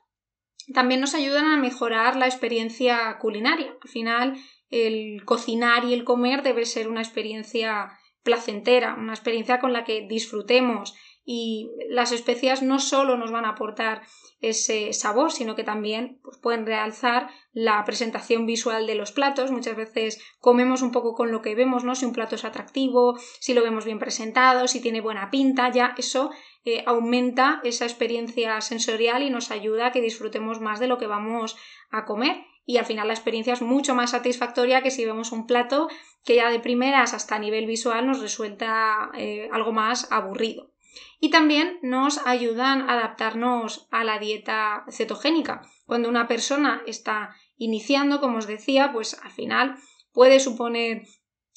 También 0.73 1.01
nos 1.01 1.15
ayudan 1.15 1.45
a 1.45 1.57
mejorar 1.57 2.15
la 2.15 2.27
experiencia 2.27 3.17
culinaria. 3.19 3.75
Al 3.81 3.89
final 3.89 4.37
el 4.71 5.23
cocinar 5.25 5.85
y 5.85 5.93
el 5.93 6.03
comer 6.03 6.41
debe 6.41 6.65
ser 6.65 6.87
una 6.87 7.01
experiencia 7.01 7.91
placentera, 8.23 8.95
una 8.95 9.13
experiencia 9.13 9.59
con 9.59 9.73
la 9.73 9.83
que 9.83 10.07
disfrutemos 10.07 10.95
y 11.23 11.69
las 11.89 12.11
especias 12.11 12.63
no 12.63 12.79
solo 12.79 13.15
nos 13.15 13.31
van 13.31 13.45
a 13.45 13.49
aportar 13.49 14.01
ese 14.41 14.91
sabor, 14.93 15.31
sino 15.31 15.55
que 15.55 15.63
también 15.63 16.19
pues, 16.23 16.37
pueden 16.37 16.65
realzar 16.65 17.29
la 17.53 17.83
presentación 17.85 18.47
visual 18.47 18.87
de 18.87 18.95
los 18.95 19.11
platos. 19.11 19.51
Muchas 19.51 19.75
veces 19.75 20.19
comemos 20.39 20.81
un 20.81 20.91
poco 20.91 21.13
con 21.13 21.31
lo 21.31 21.43
que 21.43 21.53
vemos, 21.53 21.83
¿no? 21.83 21.93
Si 21.93 22.05
un 22.05 22.13
plato 22.13 22.35
es 22.35 22.43
atractivo, 22.43 23.19
si 23.39 23.53
lo 23.53 23.61
vemos 23.61 23.85
bien 23.85 23.99
presentado, 23.99 24.67
si 24.67 24.81
tiene 24.81 24.99
buena 24.99 25.29
pinta, 25.29 25.69
ya 25.69 25.93
eso 25.97 26.31
eh, 26.65 26.83
aumenta 26.87 27.61
esa 27.63 27.85
experiencia 27.85 28.59
sensorial 28.61 29.21
y 29.21 29.29
nos 29.29 29.51
ayuda 29.51 29.87
a 29.87 29.91
que 29.91 30.01
disfrutemos 30.01 30.59
más 30.59 30.79
de 30.79 30.87
lo 30.87 30.97
que 30.97 31.07
vamos 31.07 31.55
a 31.91 32.05
comer 32.05 32.45
y 32.65 32.77
al 32.77 32.85
final 32.85 33.07
la 33.07 33.13
experiencia 33.13 33.53
es 33.53 33.61
mucho 33.61 33.95
más 33.95 34.11
satisfactoria 34.11 34.81
que 34.81 34.91
si 34.91 35.05
vemos 35.05 35.31
un 35.31 35.47
plato 35.47 35.89
que 36.23 36.35
ya 36.35 36.49
de 36.49 36.59
primeras 36.59 37.13
hasta 37.13 37.35
a 37.35 37.39
nivel 37.39 37.65
visual 37.65 38.05
nos 38.05 38.21
resulta 38.21 39.09
eh, 39.17 39.49
algo 39.51 39.71
más 39.71 40.11
aburrido. 40.11 40.71
Y 41.19 41.29
también 41.29 41.79
nos 41.81 42.25
ayudan 42.25 42.89
a 42.89 42.93
adaptarnos 42.93 43.87
a 43.91 44.03
la 44.03 44.19
dieta 44.19 44.85
cetogénica. 44.89 45.61
Cuando 45.85 46.09
una 46.09 46.27
persona 46.27 46.81
está 46.85 47.35
iniciando, 47.57 48.19
como 48.19 48.39
os 48.39 48.47
decía, 48.47 48.91
pues 48.91 49.19
al 49.23 49.31
final 49.31 49.77
puede 50.13 50.39
suponer 50.39 51.03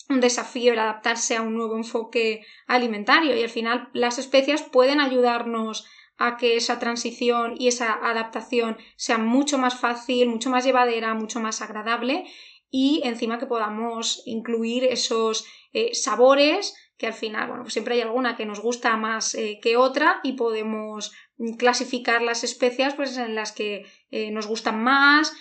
un 0.08 0.20
desafío 0.20 0.72
el 0.72 0.78
adaptarse 0.78 1.36
a 1.36 1.42
un 1.42 1.56
nuevo 1.56 1.76
enfoque 1.76 2.44
alimentario 2.66 3.36
y 3.36 3.42
al 3.42 3.48
final 3.48 3.88
las 3.92 4.18
especias 4.18 4.62
pueden 4.62 5.00
ayudarnos 5.00 5.86
a 6.18 6.36
que 6.36 6.56
esa 6.56 6.78
transición 6.78 7.54
y 7.58 7.68
esa 7.68 7.92
adaptación 7.92 8.76
sea 8.96 9.18
mucho 9.18 9.58
más 9.58 9.78
fácil, 9.78 10.28
mucho 10.28 10.50
más 10.50 10.64
llevadera, 10.64 11.14
mucho 11.14 11.40
más 11.40 11.60
agradable 11.62 12.24
y 12.70 13.02
encima 13.04 13.38
que 13.38 13.46
podamos 13.46 14.22
incluir 14.26 14.84
esos 14.84 15.46
eh, 15.72 15.94
sabores 15.94 16.74
que 16.96 17.08
al 17.08 17.12
final, 17.12 17.48
bueno, 17.48 17.62
pues 17.64 17.72
siempre 17.72 17.96
hay 17.96 18.00
alguna 18.02 18.36
que 18.36 18.46
nos 18.46 18.60
gusta 18.60 18.96
más 18.96 19.34
eh, 19.34 19.58
que 19.60 19.76
otra 19.76 20.20
y 20.22 20.34
podemos 20.34 21.12
clasificar 21.58 22.22
las 22.22 22.44
especias 22.44 22.94
pues 22.94 23.16
en 23.16 23.34
las 23.34 23.52
que 23.52 23.84
eh, 24.16 24.30
nos 24.30 24.46
gustan 24.46 24.80
más, 24.80 25.34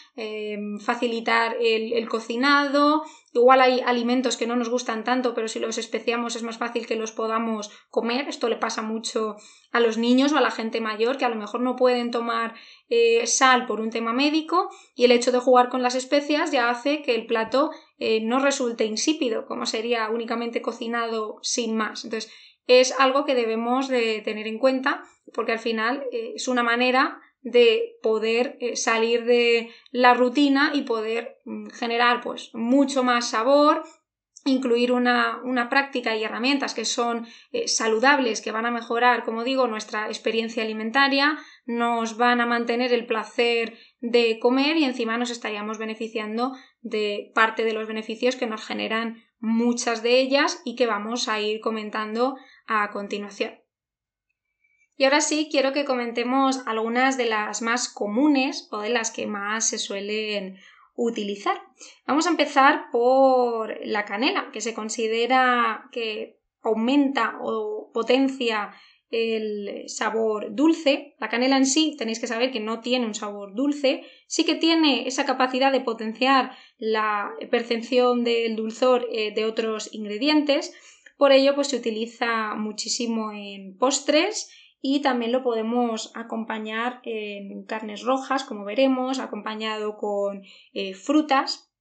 facilitar 0.79 1.55
el, 1.59 2.07
cocinado 2.09 3.03
Igual 3.35 3.61
hay 3.61 3.81
alimentos 3.81 4.37
que 4.37 4.45
no 4.45 4.55
nos 4.55 4.69
gustan 4.69 5.03
tanto, 5.03 5.33
pero 5.33 5.47
si 5.47 5.59
los 5.59 5.79
especiamos 5.79 6.35
es 6.35 6.43
más 6.43 6.59
fácil 6.59 6.85
que 6.85 6.95
los 6.95 7.11
podamos 7.11 7.71
comer. 7.89 8.27
Esto 8.27 8.47
le 8.47 8.57
pasa 8.57 8.83
mucho 8.83 9.37
a 9.71 9.79
los 9.79 9.97
niños 9.97 10.31
o 10.31 10.37
a 10.37 10.41
la 10.41 10.51
gente 10.51 10.81
mayor 10.81 11.17
que 11.17 11.25
a 11.25 11.29
lo 11.29 11.35
mejor 11.35 11.61
no 11.61 11.75
pueden 11.75 12.11
tomar 12.11 12.53
eh, 12.89 13.25
sal 13.25 13.65
por 13.65 13.81
un 13.81 13.89
tema 13.89 14.13
médico 14.13 14.69
y 14.95 15.05
el 15.05 15.11
hecho 15.11 15.31
de 15.31 15.39
jugar 15.39 15.69
con 15.69 15.81
las 15.81 15.95
especias 15.95 16.51
ya 16.51 16.69
hace 16.69 17.01
que 17.01 17.15
el 17.15 17.25
plato 17.25 17.71
eh, 17.97 18.21
no 18.21 18.37
resulte 18.37 18.85
insípido, 18.85 19.47
como 19.47 19.65
sería 19.65 20.09
únicamente 20.09 20.61
cocinado 20.61 21.39
sin 21.41 21.75
más. 21.75 22.03
Entonces, 22.03 22.31
es 22.67 22.93
algo 22.99 23.25
que 23.25 23.33
debemos 23.33 23.87
de 23.87 24.21
tener 24.23 24.45
en 24.45 24.59
cuenta 24.59 25.03
porque 25.33 25.53
al 25.53 25.59
final 25.59 26.03
eh, 26.11 26.33
es 26.35 26.47
una 26.47 26.61
manera 26.61 27.19
de 27.43 27.97
poder 28.01 28.57
eh, 28.59 28.75
salir 28.75 29.25
de 29.25 29.69
la 29.91 30.13
rutina 30.13 30.71
y 30.73 30.83
poder 30.83 31.39
mm, 31.45 31.67
generar 31.69 32.21
pues 32.21 32.49
mucho 32.53 33.03
más 33.03 33.29
sabor, 33.29 33.83
incluir 34.45 34.91
una, 34.91 35.41
práctica 35.69 36.15
y 36.15 36.23
herramientas 36.23 36.73
que 36.73 36.85
son 36.85 37.27
eh, 37.51 37.67
saludables, 37.67 38.41
que 38.41 38.51
van 38.51 38.65
a 38.65 38.71
mejorar, 38.71 39.23
como 39.23 39.43
digo, 39.43 39.67
nuestra 39.67 40.07
experiencia 40.07 40.63
alimentaria, 40.63 41.37
nos 41.65 42.17
van 42.17 42.41
a 42.41 42.45
mantener 42.45 42.91
el 42.91 43.05
placer 43.05 43.77
de 43.99 44.39
comer 44.39 44.77
y 44.77 44.85
encima 44.85 45.17
nos 45.17 45.29
estaríamos 45.29 45.77
beneficiando 45.77 46.53
de 46.81 47.31
parte 47.35 47.63
de 47.63 47.73
los 47.73 47.87
beneficios 47.87 48.35
que 48.35 48.47
nos 48.47 48.65
generan 48.65 49.23
muchas 49.39 50.03
de 50.03 50.19
ellas 50.19 50.61
y 50.65 50.75
que 50.75 50.87
vamos 50.87 51.27
a 51.27 51.39
ir 51.39 51.59
comentando 51.61 52.35
a 52.67 52.89
continuación. 52.91 53.62
Y 54.95 55.05
ahora 55.05 55.21
sí 55.21 55.47
quiero 55.51 55.73
que 55.73 55.85
comentemos 55.85 56.61
algunas 56.67 57.17
de 57.17 57.25
las 57.25 57.61
más 57.61 57.89
comunes 57.89 58.67
o 58.71 58.79
de 58.79 58.89
las 58.89 59.11
que 59.11 59.25
más 59.25 59.67
se 59.69 59.79
suelen 59.79 60.57
utilizar. 60.95 61.61
Vamos 62.05 62.27
a 62.27 62.29
empezar 62.29 62.85
por 62.91 63.75
la 63.85 64.05
canela, 64.05 64.49
que 64.51 64.61
se 64.61 64.73
considera 64.73 65.89
que 65.91 66.37
aumenta 66.61 67.37
o 67.41 67.91
potencia 67.93 68.71
el 69.09 69.87
sabor 69.87 70.55
dulce. 70.55 71.15
La 71.19 71.29
canela 71.29 71.57
en 71.57 71.65
sí 71.65 71.95
tenéis 71.97 72.19
que 72.19 72.27
saber 72.27 72.51
que 72.51 72.59
no 72.59 72.81
tiene 72.81 73.05
un 73.05 73.13
sabor 73.13 73.53
dulce, 73.55 74.03
sí 74.27 74.43
que 74.45 74.55
tiene 74.55 75.07
esa 75.07 75.25
capacidad 75.25 75.71
de 75.71 75.81
potenciar 75.81 76.55
la 76.77 77.31
percepción 77.51 78.23
del 78.23 78.55
dulzor 78.55 79.07
eh, 79.11 79.33
de 79.33 79.45
otros 79.45 79.93
ingredientes. 79.93 80.73
Por 81.17 81.31
ello, 81.31 81.53
pues 81.55 81.67
se 81.67 81.77
utiliza 81.77 82.55
muchísimo 82.55 83.31
en 83.31 83.77
postres 83.77 84.49
y 84.85 85.01
también 85.01 85.31
lo 85.31 85.43
podemos 85.43 86.11
acompañar 86.13 86.99
en 87.03 87.63
carnes 87.63 88.03
rojas, 88.03 88.43
como 88.43 88.65
veremos, 88.65 89.19
acompañado 89.19 89.95
con 89.95 90.43
eh, 90.73 90.93
frutas. 90.93 91.73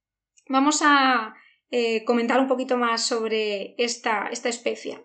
Vamos 0.47 0.81
a 0.85 1.35
eh, 1.69 2.05
comentar 2.05 2.39
un 2.39 2.47
poquito 2.47 2.77
más 2.77 3.05
sobre 3.05 3.75
esta, 3.77 4.29
esta. 4.31 4.49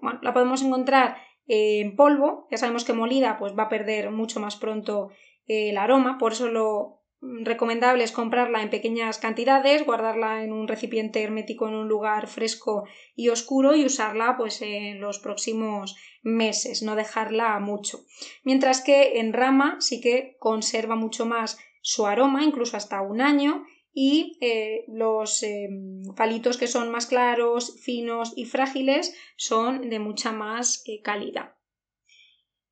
Bueno, 0.00 0.20
la 0.22 0.32
podemos 0.32 0.62
encontrar 0.62 1.16
en 1.48 1.96
polvo, 1.96 2.46
ya 2.52 2.56
sabemos 2.56 2.84
que 2.84 2.92
molida 2.92 3.36
pues 3.36 3.58
va 3.58 3.64
a 3.64 3.68
perder 3.68 4.12
mucho 4.12 4.38
más 4.38 4.54
pronto 4.54 5.10
el 5.46 5.76
aroma, 5.76 6.18
por 6.18 6.32
eso 6.32 6.48
lo 6.48 6.97
recomendable 7.20 8.04
es 8.04 8.12
comprarla 8.12 8.62
en 8.62 8.70
pequeñas 8.70 9.18
cantidades, 9.18 9.84
guardarla 9.84 10.44
en 10.44 10.52
un 10.52 10.68
recipiente 10.68 11.22
hermético 11.22 11.68
en 11.68 11.74
un 11.74 11.88
lugar 11.88 12.28
fresco 12.28 12.84
y 13.14 13.28
oscuro 13.28 13.74
y 13.74 13.84
usarla 13.84 14.36
pues 14.36 14.62
en 14.62 15.00
los 15.00 15.18
próximos 15.18 15.96
meses, 16.22 16.82
no 16.82 16.94
dejarla 16.94 17.58
mucho. 17.58 18.04
Mientras 18.44 18.82
que 18.82 19.18
en 19.18 19.32
rama 19.32 19.76
sí 19.80 20.00
que 20.00 20.36
conserva 20.38 20.94
mucho 20.94 21.26
más 21.26 21.58
su 21.82 22.06
aroma, 22.06 22.44
incluso 22.44 22.76
hasta 22.76 23.00
un 23.00 23.20
año, 23.20 23.64
y 23.92 24.38
eh, 24.40 24.84
los 24.86 25.42
em, 25.42 26.02
palitos 26.14 26.56
que 26.56 26.68
son 26.68 26.90
más 26.90 27.06
claros, 27.06 27.80
finos 27.82 28.32
y 28.36 28.44
frágiles 28.44 29.14
son 29.36 29.88
de 29.88 29.98
mucha 29.98 30.30
más 30.30 30.84
eh, 30.86 31.00
calidad. 31.02 31.57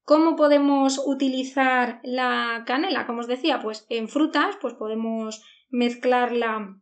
¿Cómo 0.06 0.36
podemos 0.36 1.02
utilizar 1.04 1.98
la 2.04 2.62
canela? 2.64 3.08
Como 3.08 3.22
os 3.22 3.26
decía, 3.26 3.58
pues 3.60 3.86
en 3.88 4.08
frutas, 4.08 4.56
pues 4.60 4.75
podemos 4.75 5.42
mezclarla 5.68 6.78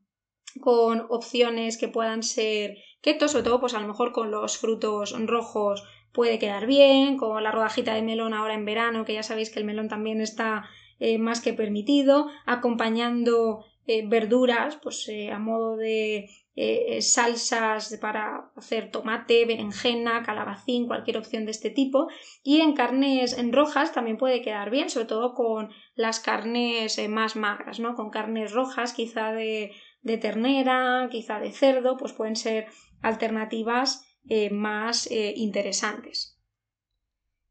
con 0.60 1.06
opciones 1.08 1.78
que 1.78 1.88
puedan 1.88 2.22
ser 2.22 2.76
keto, 3.00 3.26
sobre 3.28 3.44
todo 3.44 3.60
pues 3.60 3.72
a 3.72 3.80
lo 3.80 3.88
mejor 3.88 4.12
con 4.12 4.30
los 4.30 4.58
frutos 4.58 5.14
rojos 5.26 5.84
puede 6.12 6.38
quedar 6.38 6.66
bien, 6.66 7.16
con 7.16 7.42
la 7.42 7.50
rodajita 7.50 7.94
de 7.94 8.02
melón 8.02 8.34
ahora 8.34 8.52
en 8.52 8.66
verano, 8.66 9.06
que 9.06 9.14
ya 9.14 9.22
sabéis 9.22 9.50
que 9.50 9.58
el 9.58 9.64
melón 9.64 9.88
también 9.88 10.20
está 10.20 10.68
eh, 11.00 11.16
más 11.16 11.40
que 11.40 11.54
permitido, 11.54 12.28
acompañando 12.44 13.64
eh, 13.86 14.06
verduras, 14.06 14.76
pues 14.82 15.08
eh, 15.08 15.32
a 15.32 15.38
modo 15.38 15.78
de 15.78 16.28
eh, 16.56 17.02
salsas 17.02 17.96
para 18.00 18.52
hacer 18.54 18.90
tomate, 18.90 19.44
berenjena, 19.44 20.22
calabacín, 20.22 20.86
cualquier 20.86 21.18
opción 21.18 21.44
de 21.44 21.50
este 21.50 21.70
tipo. 21.70 22.08
Y 22.42 22.60
en 22.60 22.74
carnes 22.74 23.36
en 23.36 23.52
rojas 23.52 23.92
también 23.92 24.18
puede 24.18 24.40
quedar 24.40 24.70
bien, 24.70 24.88
sobre 24.88 25.06
todo 25.06 25.34
con 25.34 25.70
las 25.96 26.20
carnes 26.20 26.98
eh, 26.98 27.08
más 27.08 27.34
magras, 27.34 27.80
¿no? 27.80 27.94
Con 27.94 28.10
carnes 28.10 28.52
rojas, 28.52 28.92
quizá 28.92 29.32
de, 29.32 29.72
de, 30.02 30.18
ternera, 30.18 31.08
quizá 31.10 31.40
de 31.40 31.50
cerdo, 31.50 31.96
pues 31.96 32.12
pueden 32.12 32.36
ser 32.36 32.66
alternativas 33.02 34.06
eh, 34.28 34.50
más 34.50 35.10
interesantes. 35.10 36.33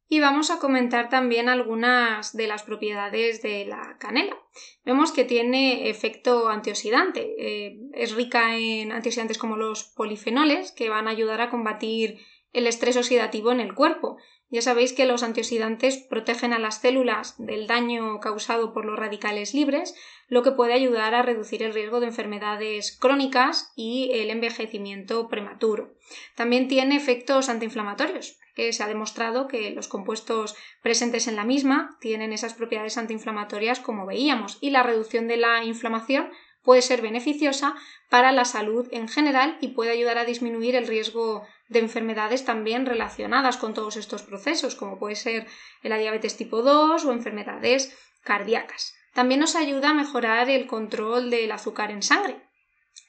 Y 0.10 0.20
vamos 0.20 0.52
a 0.52 0.60
comentar 0.60 1.10
también 1.10 1.50
algunas 1.50 2.36
de 2.36 2.48
las 2.48 2.64
propiedades 2.64 3.42
de 3.42 3.66
la 3.66 3.98
canela. 4.00 4.38
Vemos 4.86 5.12
que 5.12 5.26
tiene 5.26 5.90
efecto 5.90 6.50
antioxidante, 6.50 7.34
eh, 7.38 7.80
es 7.94 8.14
rica 8.14 8.58
en 8.58 8.92
antioxidantes 8.92 9.38
como 9.38 9.58
los 9.58 9.84
polifenoles 9.84 10.72
que 10.72 10.90
van 10.90 11.08
a 11.08 11.12
ayudar 11.12 11.42
a 11.42 11.50
combatir 11.50 12.20
el 12.52 12.68
estrés 12.68 12.98
oxidativo 12.98 13.52
en 13.52 13.60
el 13.60 13.74
cuerpo. 13.74 14.18
Ya 14.50 14.62
sabéis 14.62 14.94
que 14.94 15.08
los 15.08 15.24
antioxidantes 15.24 15.98
protegen 15.98 16.54
a 16.54 16.60
las 16.60 16.80
células 16.80 17.34
del 17.40 17.66
daño 17.66 18.20
causado 18.20 18.72
por 18.72 18.86
los 18.86 19.00
radicales 19.00 19.56
libres, 19.56 19.96
lo 20.28 20.44
que 20.44 20.52
puede 20.52 20.74
ayudar 20.74 21.16
a 21.16 21.24
reducir 21.24 21.64
el 21.64 21.74
riesgo 21.74 22.00
de 22.00 22.06
enfermedades 22.06 22.96
crónicas 22.96 23.74
y 23.76 24.12
el 24.14 24.30
envejecimiento 24.30 25.28
prematuro. 25.28 25.96
También 26.36 26.68
tiene 26.68 26.96
efectos 26.96 27.50
antiinflamatorios, 27.50 28.38
que 28.54 28.72
se 28.74 28.84
ha 28.84 28.88
demostrado 28.88 29.48
que 29.48 29.72
los 29.72 29.88
compuestos 29.88 30.56
presentes 30.82 31.28
en 31.28 31.36
la 31.36 31.44
misma 31.44 31.98
tienen 32.00 32.34
esas 32.34 32.54
propiedades 32.54 32.98
antiinflamatorias 32.98 33.80
como 33.80 34.06
veíamos, 34.06 34.58
y 34.62 34.70
la 34.70 34.84
reducción 34.84 35.28
de 35.28 35.38
la 35.38 35.64
inflamación 35.64 36.32
puede 36.64 36.82
ser 36.82 37.02
beneficiosa 37.02 37.76
para 38.10 38.32
la 38.32 38.46
salud 38.46 38.88
en 38.92 39.08
general 39.08 39.58
y 39.62 39.70
puede 39.70 39.92
ayudar 39.92 40.18
a 40.18 40.26
disminuir 40.26 40.76
el 40.76 40.88
riesgo 40.88 41.46
de 41.68 41.80
enfermedades 41.80 42.46
también 42.46 42.86
relacionadas 42.86 43.58
con 43.58 43.74
todos 43.74 43.98
estos 43.98 44.24
procesos, 44.24 44.76
como 44.76 44.98
puede 44.98 45.16
ser 45.16 45.48
la 45.82 45.98
diabetes 45.98 46.38
tipo 46.38 46.62
2 46.62 47.04
o 47.06 47.12
enfermedades 47.12 47.98
cardíacas. 48.24 48.96
También 49.14 49.42
nos 49.42 49.56
ayuda 49.56 49.90
a 49.90 49.94
mejorar 49.94 50.50
el 50.50 50.66
control 50.66 51.30
del 51.30 51.52
azúcar 51.52 51.92
en 51.92 52.02
sangre. 52.02 52.42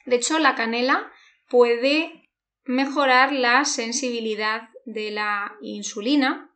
De 0.05 0.17
hecho, 0.17 0.37
la 0.37 0.55
canela 0.55 1.11
puede 1.49 2.29
mejorar 2.65 3.31
la 3.31 3.63
sensibilidad 3.65 4.69
de 4.85 5.11
la 5.11 5.57
insulina 5.61 6.51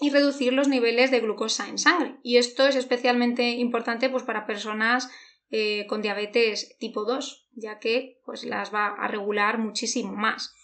y 0.00 0.10
reducir 0.10 0.52
los 0.52 0.68
niveles 0.68 1.10
de 1.10 1.20
glucosa 1.20 1.68
en 1.68 1.78
sangre. 1.78 2.16
Y 2.22 2.36
esto 2.36 2.66
es 2.66 2.76
especialmente 2.76 3.50
importante 3.50 4.10
pues, 4.10 4.24
para 4.24 4.46
personas 4.46 5.10
eh, 5.50 5.86
con 5.86 6.02
diabetes 6.02 6.76
tipo 6.78 7.04
2, 7.04 7.48
ya 7.52 7.78
que 7.78 8.20
pues, 8.24 8.44
las 8.44 8.74
va 8.74 8.88
a 8.88 9.08
regular 9.08 9.58
muchísimo 9.58 10.12
más. 10.14 10.54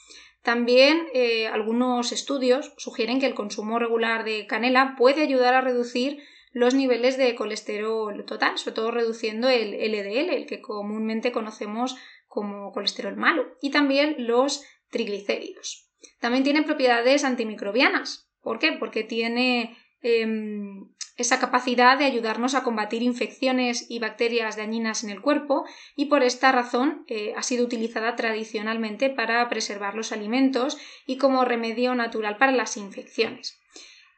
También 0.43 1.07
eh, 1.13 1.49
algunos 1.49 2.13
estudios 2.13 2.73
sugieren 2.79 3.21
que 3.21 3.27
el 3.27 3.35
consumo 3.35 3.79
regular 3.79 4.25
de 4.25 4.47
canela 4.47 4.95
puede 4.97 5.23
ayudar 5.23 5.55
a 5.55 5.61
reducir 5.61 6.23
los 6.53 6.75
niveles 6.75 7.17
de 7.17 7.35
colesterol 7.35 8.25
total, 8.25 8.59
sobre 8.59 8.75
todo 8.75 8.91
reduciendo 8.91 9.49
el 9.49 9.73
LDL, 9.73 10.31
el 10.31 10.47
que 10.47 10.61
comúnmente 10.61 11.31
conocemos 11.31 11.97
como 12.27 12.73
colesterol 12.73 13.17
malo, 13.17 13.47
y 13.61 13.71
también 13.71 14.17
los 14.19 14.65
triglicéridos. 14.91 15.90
También 16.21 16.45
tiene 16.45 16.63
propiedades 16.63 17.25
antimicrobianas. 17.25 18.31
¿Por 18.43 18.59
qué? 18.59 18.73
Porque 18.73 19.05
tiene 19.05 19.77
em, 20.03 20.89
esa 21.17 21.39
capacidad 21.39 21.99
de 21.99 22.07
ayudarnos 22.07 22.55
a 22.55 22.63
combatir 22.63 23.03
infecciones 23.03 23.87
y 23.91 23.99
bacterias 23.99 24.57
dañinas 24.57 25.05
en 25.05 25.11
el 25.11 25.21
cuerpo 25.21 25.65
y 25.95 26.07
por 26.07 26.23
esta 26.23 26.51
razón 26.53 27.05
eh, 27.09 27.35
ha 27.37 27.43
sido 27.43 27.65
utilizada 27.65 28.17
tradicionalmente 28.17 29.11
para 29.11 29.47
preservar 29.49 29.95
los 29.95 30.13
alimentos 30.13 30.79
y 31.07 31.19
como 31.19 31.45
remedio 31.45 31.95
natural 31.95 32.39
para 32.39 32.53
las 32.53 32.77
infecciones. 32.77 33.61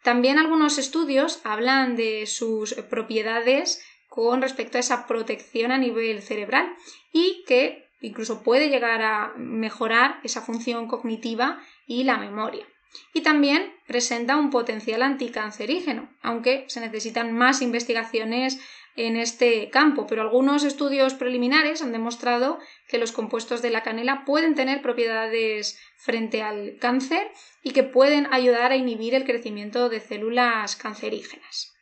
También 0.02 0.38
algunos 0.38 0.78
estudios 0.78 1.40
hablan 1.44 1.96
de 1.96 2.26
sus 2.26 2.74
propiedades 2.74 3.84
con 4.08 4.42
respecto 4.42 4.76
a 4.76 4.80
esa 4.80 5.06
protección 5.06 5.72
a 5.72 5.78
nivel 5.78 6.22
cerebral 6.22 6.72
y 7.12 7.44
que 7.46 7.81
incluso 8.02 8.42
puede 8.42 8.68
llegar 8.68 9.00
a 9.02 9.32
mejorar 9.36 10.20
esa 10.22 10.42
función 10.42 10.88
cognitiva 10.88 11.60
y 11.86 12.04
la 12.04 12.18
memoria 12.18 12.66
y 13.14 13.22
también 13.22 13.72
presenta 13.86 14.36
un 14.36 14.50
potencial 14.50 15.02
anticancerígeno, 15.02 16.10
aunque 16.22 16.64
se 16.68 16.80
necesitan 16.80 17.32
más 17.32 17.62
investigaciones 17.62 18.60
en 18.94 19.16
este 19.16 19.70
campo, 19.70 20.06
pero 20.06 20.20
algunos 20.20 20.64
estudios 20.64 21.14
preliminares 21.14 21.80
han 21.80 21.92
demostrado 21.92 22.58
que 22.88 22.98
los 22.98 23.12
compuestos 23.12 23.62
de 23.62 23.70
la 23.70 23.82
canela 23.82 24.24
pueden 24.26 24.54
tener 24.54 24.82
propiedades 24.82 25.78
frente 25.96 26.42
al 26.42 26.76
cáncer 26.78 27.30
y 27.62 27.70
que 27.70 27.84
pueden 27.84 28.28
ayudar 28.32 28.72
a 28.72 28.76
inhibir 28.76 29.14
el 29.14 29.24
crecimiento 29.24 29.88
de 29.88 30.00
células 30.00 30.76
cancerígenas. 30.76 31.72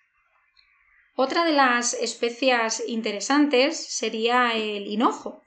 Otra 1.16 1.44
de 1.44 1.52
las 1.52 1.94
especias 1.94 2.82
interesantes 2.86 3.76
sería 3.76 4.54
el 4.54 4.86
hinojo. 4.86 5.42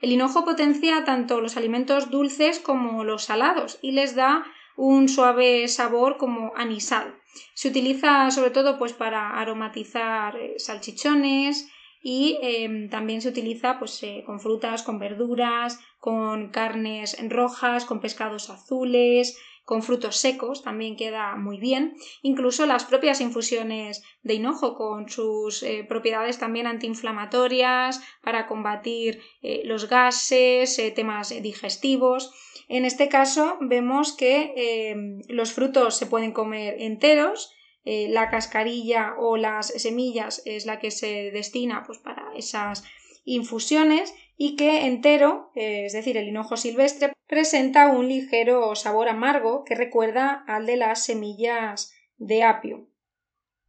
El 0.00 0.12
hinojo 0.12 0.44
potencia 0.44 1.04
tanto 1.04 1.40
los 1.40 1.56
alimentos 1.56 2.10
dulces 2.10 2.60
como 2.60 3.04
los 3.04 3.24
salados 3.24 3.78
y 3.82 3.92
les 3.92 4.14
da 4.14 4.44
un 4.76 5.08
suave 5.08 5.66
sabor 5.66 6.18
como 6.18 6.52
anisado. 6.56 7.12
Se 7.54 7.68
utiliza 7.68 8.30
sobre 8.30 8.50
todo 8.50 8.78
pues 8.78 8.92
para 8.92 9.38
aromatizar 9.40 10.36
eh, 10.36 10.54
salchichones 10.58 11.68
y 12.00 12.38
em, 12.42 12.88
también 12.88 13.20
se 13.20 13.28
utiliza 13.28 13.78
pues, 13.80 14.00
eh, 14.04 14.22
con 14.24 14.38
frutas, 14.40 14.84
con 14.84 15.00
verduras, 15.00 15.80
con 15.98 16.50
carnes 16.50 17.16
rojas, 17.28 17.84
con 17.84 18.00
pescados 18.00 18.50
azules, 18.50 19.36
con 19.68 19.82
frutos 19.82 20.16
secos, 20.16 20.62
también 20.62 20.96
queda 20.96 21.36
muy 21.36 21.58
bien. 21.58 21.94
Incluso 22.22 22.64
las 22.64 22.86
propias 22.86 23.20
infusiones 23.20 24.02
de 24.22 24.32
hinojo 24.32 24.74
con 24.74 25.10
sus 25.10 25.62
eh, 25.62 25.84
propiedades 25.86 26.38
también 26.38 26.66
antiinflamatorias 26.66 28.00
para 28.22 28.46
combatir 28.46 29.20
los 29.64 29.90
gases, 29.90 30.80
temas 30.96 31.34
digestivos. 31.42 32.32
En 32.68 32.86
este 32.86 33.10
caso 33.10 33.58
vemos 33.60 34.16
que 34.16 34.54
em, 34.56 35.20
los 35.28 35.52
frutos 35.52 35.98
se 35.98 36.06
pueden 36.06 36.32
comer 36.32 36.76
enteros, 36.78 37.52
eh, 37.84 38.08
la 38.08 38.30
cascarilla 38.30 39.14
o 39.18 39.36
las 39.36 39.68
semillas 39.68 40.42
es 40.44 40.64
la 40.64 40.78
que 40.78 40.90
se 40.90 41.30
destina 41.30 41.84
pues, 41.86 41.98
para 41.98 42.32
esas 42.36 42.84
infusiones 43.24 44.14
y 44.40 44.54
que 44.54 44.86
entero, 44.86 45.50
eh, 45.56 45.84
es 45.84 45.92
decir, 45.92 46.16
el 46.16 46.28
hinojo 46.28 46.56
silvestre, 46.56 47.12
presenta 47.26 47.88
un 47.88 48.08
ligero 48.08 48.74
sabor 48.76 49.08
amargo 49.08 49.64
que 49.64 49.74
recuerda 49.74 50.44
al 50.46 50.64
de 50.64 50.76
las 50.76 51.04
semillas 51.04 51.92
de 52.18 52.44
apio. 52.44 52.86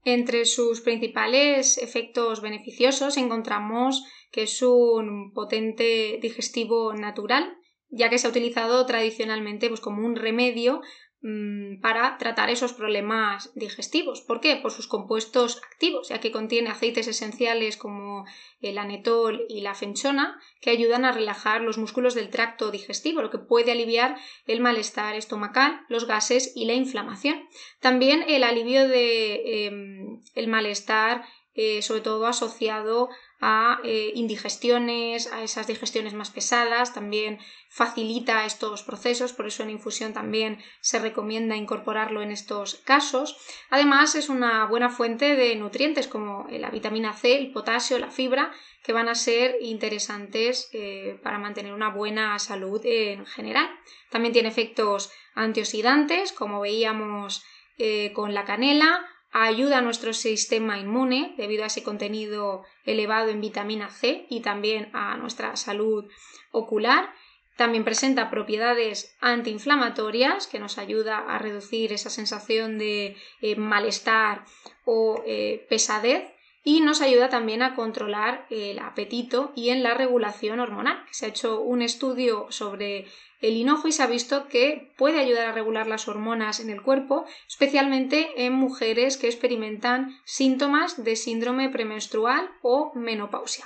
Entre 0.05 0.45
sus 0.45 0.81
principales 0.81 1.79
efectos 1.79 2.41
beneficiosos 2.41 3.17
encontramos 3.17 4.05
que 4.31 4.43
es 4.43 4.61
un 4.61 5.33
potente 5.33 6.19
digestivo 6.21 6.93
natural, 6.93 7.57
ya 7.89 8.11
que 8.11 8.19
se 8.19 8.27
ha 8.27 8.29
utilizado 8.29 8.85
tradicionalmente 8.85 9.69
pues, 9.69 9.81
como 9.81 10.05
un 10.05 10.15
remedio 10.15 10.81
mm, 11.21 11.81
para 11.81 12.17
tratar 12.17 12.49
esos 12.49 12.73
problemas 12.73 13.51
digestivos. 13.55 14.21
¿Por 14.21 14.41
qué? 14.41 14.55
Por 14.55 14.71
sus 14.71 14.87
compuestos 14.87 15.61
activos, 15.63 16.09
ya 16.09 16.19
que 16.19 16.31
contiene 16.31 16.69
aceites 16.69 17.07
esenciales 17.07 17.77
como 17.77 18.25
el 18.61 18.77
anetol 18.77 19.45
y 19.49 19.61
la 19.61 19.75
fenchona, 19.75 20.39
que 20.61 20.69
ayudan 20.69 21.05
a 21.05 21.11
relajar 21.11 21.61
los 21.61 21.77
músculos 21.77 22.15
del 22.15 22.29
tracto 22.29 22.71
digestivo, 22.71 23.21
lo 23.21 23.29
que 23.29 23.37
puede 23.37 23.71
aliviar 23.71 24.17
el 24.45 24.59
malestar 24.59 25.15
estomacal, 25.15 25.81
los 25.89 26.05
gases 26.05 26.53
y 26.55 26.65
la 26.65 26.73
inflamación. 26.73 27.47
También 27.79 28.23
el 28.27 28.43
alivio 28.43 28.87
de 28.87 29.65
em, 29.65 30.21
el 30.35 30.47
malestar, 30.47 31.25
eh, 31.53 31.81
sobre 31.81 32.01
todo 32.01 32.25
asociado 32.27 33.09
a 33.41 33.79
eh, 33.83 34.11
indigestiones, 34.15 35.31
a 35.31 35.43
esas 35.43 35.67
digestiones 35.67 36.13
más 36.13 36.29
pesadas, 36.29 36.93
también 36.93 37.39
facilita 37.69 38.45
estos 38.45 38.83
procesos, 38.83 39.33
por 39.33 39.47
eso 39.47 39.63
en 39.63 39.69
infusión 39.69 40.13
también 40.13 40.59
se 40.81 40.99
recomienda 40.99 41.55
incorporarlo 41.55 42.21
en 42.21 42.31
estos 42.31 42.75
casos. 42.83 43.37
Además 43.69 44.15
es 44.15 44.29
una 44.29 44.65
buena 44.65 44.89
fuente 44.89 45.35
de 45.35 45.55
nutrientes 45.55 46.07
como 46.07 46.47
la 46.49 46.69
vitamina 46.69 47.13
C, 47.13 47.37
el 47.37 47.51
potasio, 47.51 47.97
la 47.99 48.11
fibra, 48.11 48.51
que 48.83 48.93
van 48.93 49.07
a 49.07 49.15
ser 49.15 49.57
interesantes 49.61 50.69
eh, 50.73 51.19
para 51.23 51.37
mantener 51.37 51.73
una 51.73 51.89
buena 51.89 52.39
salud 52.39 52.81
en 52.85 53.25
general. 53.25 53.69
También 54.09 54.33
tiene 54.33 54.49
efectos 54.49 55.11
antioxidantes, 55.35 56.31
como 56.33 56.61
veíamos 56.61 57.43
eh, 57.77 58.11
con 58.13 58.33
la 58.33 58.45
canela, 58.45 59.05
ayuda 59.31 59.79
a 59.79 59.81
nuestro 59.81 60.13
sistema 60.13 60.79
inmune 60.79 61.33
debido 61.37 61.63
a 61.63 61.67
ese 61.67 61.83
contenido 61.83 62.63
elevado 62.85 63.29
en 63.29 63.41
vitamina 63.41 63.89
C 63.89 64.25
y 64.29 64.41
también 64.41 64.89
a 64.93 65.17
nuestra 65.17 65.55
salud 65.55 66.05
ocular. 66.51 67.13
También 67.55 67.83
presenta 67.83 68.29
propiedades 68.29 69.17
antiinflamatorias 69.19 70.47
que 70.47 70.59
nos 70.59 70.77
ayuda 70.77 71.17
a 71.17 71.37
reducir 71.39 71.91
esa 71.91 72.09
sensación 72.09 72.77
de 72.77 73.17
eh, 73.41 73.55
malestar 73.57 74.45
o 74.85 75.21
eh, 75.27 75.65
pesadez 75.69 76.31
y 76.63 76.81
nos 76.81 77.01
ayuda 77.01 77.29
también 77.29 77.61
a 77.61 77.75
controlar 77.75 78.45
el 78.49 78.79
apetito 78.79 79.51
y 79.55 79.69
en 79.69 79.83
la 79.83 79.93
regulación 79.93 80.59
hormonal. 80.59 81.03
Se 81.11 81.25
ha 81.25 81.29
hecho 81.29 81.61
un 81.61 81.81
estudio 81.81 82.47
sobre 82.49 83.07
el 83.41 83.55
hinojo 83.55 83.87
y 83.87 83.91
se 83.91 84.03
ha 84.03 84.07
visto 84.07 84.47
que 84.47 84.93
puede 84.97 85.19
ayudar 85.19 85.47
a 85.47 85.51
regular 85.51 85.87
las 85.87 86.07
hormonas 86.07 86.59
en 86.59 86.69
el 86.69 86.81
cuerpo, 86.81 87.25
especialmente 87.47 88.45
en 88.45 88.53
mujeres 88.53 89.17
que 89.17 89.27
experimentan 89.27 90.17
síntomas 90.25 91.03
de 91.03 91.15
síndrome 91.15 91.69
premenstrual 91.69 92.49
o 92.61 92.91
menopausia. 92.95 93.65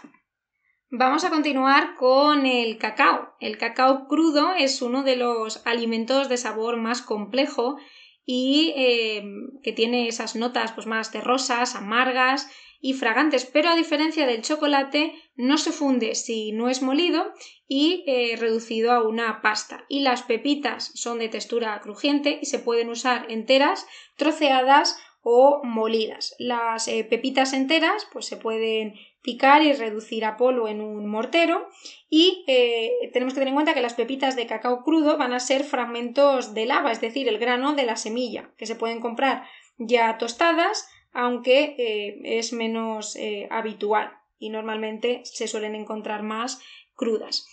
Vamos 0.91 1.23
a 1.23 1.31
continuar 1.31 1.95
con 1.95 2.45
el 2.45 2.77
cacao. 2.77 3.33
El 3.39 3.57
cacao 3.57 4.07
crudo 4.07 4.53
es 4.53 4.79
uno 4.83 5.01
de 5.01 5.15
los 5.15 5.65
alimentos 5.65 6.29
de 6.29 6.37
sabor 6.37 6.77
más 6.77 7.01
complejo 7.01 7.77
y 8.25 8.73
eh, 8.77 9.23
que 9.63 9.73
tiene 9.73 10.07
esas 10.07 10.35
notas 10.35 10.71
pues, 10.71 10.85
más 10.85 11.11
terrosas, 11.11 11.73
amargas 11.73 12.47
y 12.85 12.91
fragantes, 12.91 13.45
pero 13.45 13.69
a 13.69 13.77
diferencia 13.77 14.27
del 14.27 14.41
chocolate 14.41 15.13
no 15.35 15.57
se 15.57 15.71
funde 15.71 16.15
si 16.15 16.51
no 16.51 16.67
es 16.67 16.81
molido 16.81 17.31
y 17.65 18.03
eh, 18.07 18.35
reducido 18.35 18.91
a 18.91 19.07
una 19.07 19.41
pasta. 19.41 19.85
Y 19.87 20.01
las 20.01 20.23
pepitas 20.23 20.91
son 20.93 21.19
de 21.19 21.29
textura 21.29 21.79
crujiente 21.79 22.39
y 22.41 22.45
se 22.45 22.59
pueden 22.59 22.89
usar 22.89 23.31
enteras, 23.31 23.87
troceadas 24.17 24.97
o 25.21 25.61
molidas. 25.63 26.35
Las 26.39 26.89
eh, 26.89 27.05
pepitas 27.09 27.53
enteras 27.53 28.05
pues 28.11 28.25
se 28.25 28.35
pueden 28.35 28.95
picar 29.21 29.63
y 29.63 29.71
reducir 29.71 30.25
a 30.25 30.35
polvo 30.35 30.67
en 30.67 30.81
un 30.81 31.07
mortero 31.07 31.69
y 32.09 32.43
eh, 32.47 32.91
tenemos 33.13 33.33
que 33.33 33.39
tener 33.39 33.47
en 33.47 33.55
cuenta 33.55 33.73
que 33.73 33.81
las 33.81 33.93
pepitas 33.93 34.35
de 34.35 34.45
cacao 34.45 34.83
crudo 34.83 35.17
van 35.17 35.31
a 35.31 35.39
ser 35.39 35.63
fragmentos 35.63 36.53
de 36.53 36.65
lava, 36.65 36.91
es 36.91 36.99
decir, 36.99 37.29
el 37.29 37.39
grano 37.39 37.75
de 37.75 37.85
la 37.85 37.95
semilla, 37.95 38.51
que 38.57 38.65
se 38.65 38.75
pueden 38.75 38.99
comprar 38.99 39.45
ya 39.77 40.17
tostadas, 40.17 40.85
aunque 41.13 41.75
eh, 41.77 42.39
es 42.39 42.53
menos 42.53 43.17
habitual 43.49 44.17
y 44.37 44.49
normalmente 44.49 45.21
se 45.23 45.47
suelen 45.47 45.75
encontrar 45.75 46.23
más 46.23 46.61
crudas. 46.95 47.47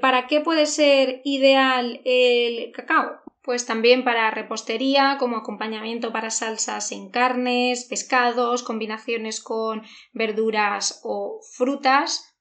¿Para 0.00 0.26
qué 0.26 0.40
puede 0.40 0.66
ser 0.66 1.20
ideal 1.24 2.00
el 2.04 2.72
cacao? 2.72 3.24
pues 3.44 3.66
también 3.66 4.04
para 4.04 4.30
repostería, 4.30 5.18
como 5.20 5.36
acompañamiento 5.36 6.12
para 6.12 6.30
salsas 6.30 6.90
en 6.92 7.10
carnes, 7.10 7.84
pescados, 7.84 8.62
combinaciones 8.62 9.42
con 9.42 9.82
verduras 10.14 11.02
o 11.04 11.40
frutas. 11.52 12.34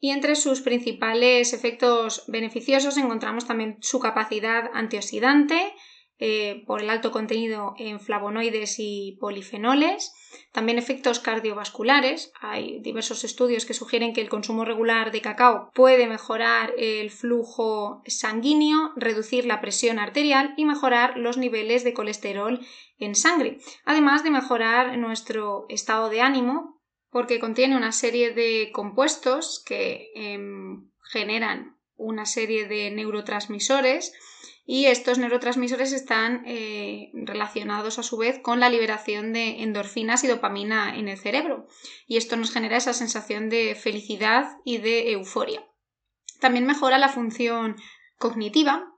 Y 0.00 0.10
entre 0.10 0.34
sus 0.34 0.60
principales 0.60 1.52
efectos 1.52 2.24
beneficiosos 2.26 2.96
encontramos 2.96 3.46
también 3.46 3.78
su 3.82 4.00
capacidad 4.00 4.68
antioxidante, 4.74 5.72
eh, 6.24 6.62
por 6.68 6.80
el 6.80 6.88
alto 6.88 7.10
contenido 7.10 7.74
en 7.78 7.98
flavonoides 7.98 8.76
y 8.78 9.18
polifenoles, 9.18 10.14
también 10.52 10.78
efectos 10.78 11.18
cardiovasculares. 11.18 12.30
Hay 12.40 12.78
diversos 12.78 13.24
estudios 13.24 13.66
que 13.66 13.74
sugieren 13.74 14.12
que 14.12 14.20
el 14.20 14.28
consumo 14.28 14.64
regular 14.64 15.10
de 15.10 15.20
cacao 15.20 15.72
puede 15.74 16.06
mejorar 16.06 16.74
el 16.78 17.10
flujo 17.10 18.02
sanguíneo, 18.06 18.92
reducir 18.94 19.46
la 19.46 19.60
presión 19.60 19.98
arterial 19.98 20.54
y 20.56 20.64
mejorar 20.64 21.16
los 21.16 21.38
niveles 21.38 21.82
de 21.82 21.92
colesterol 21.92 22.64
en 23.00 23.16
sangre, 23.16 23.58
además 23.84 24.22
de 24.22 24.30
mejorar 24.30 24.96
nuestro 24.98 25.66
estado 25.70 26.08
de 26.08 26.20
ánimo 26.20 26.80
porque 27.10 27.40
contiene 27.40 27.76
una 27.76 27.90
serie 27.90 28.30
de 28.32 28.70
compuestos 28.72 29.60
que 29.66 30.12
em, 30.14 30.88
generan 31.02 31.76
una 31.96 32.26
serie 32.26 32.68
de 32.68 32.92
neurotransmisores 32.92 34.12
y 34.64 34.86
estos 34.86 35.18
neurotransmisores 35.18 35.92
están 35.92 36.44
eh, 36.46 37.10
relacionados 37.14 37.98
a 37.98 38.02
su 38.02 38.16
vez 38.16 38.38
con 38.40 38.60
la 38.60 38.70
liberación 38.70 39.32
de 39.32 39.62
endorfinas 39.62 40.22
y 40.22 40.28
dopamina 40.28 40.96
en 40.96 41.08
el 41.08 41.18
cerebro 41.18 41.66
y 42.06 42.16
esto 42.16 42.36
nos 42.36 42.52
genera 42.52 42.76
esa 42.76 42.92
sensación 42.92 43.48
de 43.48 43.74
felicidad 43.74 44.56
y 44.64 44.78
de 44.78 45.12
euforia. 45.12 45.66
También 46.40 46.66
mejora 46.66 46.98
la 46.98 47.08
función 47.08 47.76
cognitiva. 48.18 48.88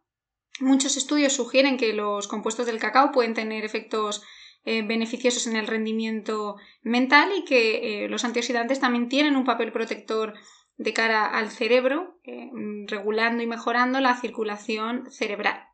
Muchos 0.61 0.96
estudios 0.96 1.33
sugieren 1.33 1.77
que 1.77 1.92
los 1.92 2.29
compuestos 2.29 2.66
del 2.66 2.79
cacao 2.79 3.11
pueden 3.11 3.35
tener 3.35 3.64
efectos 3.64 4.22
eh, 4.66 4.83
beneficiosos 4.83 5.46
en 5.46 5.57
el 5.57 5.66
rendimiento 5.66 6.57
mental 6.83 7.31
y 7.37 7.44
que 7.44 8.05
eh, 8.05 8.09
los 8.09 8.24
antioxidantes 8.24 8.81
también 8.81 9.09
tienen 9.09 9.37
un 9.37 9.44
papel 9.44 9.72
protector 9.72 10.35
de 10.76 10.92
cara 10.92 11.26
al 11.26 11.50
cerebro, 11.50 12.18
eh, 12.24 12.50
regulando 12.87 13.42
y 13.42 13.46
mejorando 13.46 14.00
la 14.00 14.16
circulación 14.16 15.10
cerebral. 15.10 15.68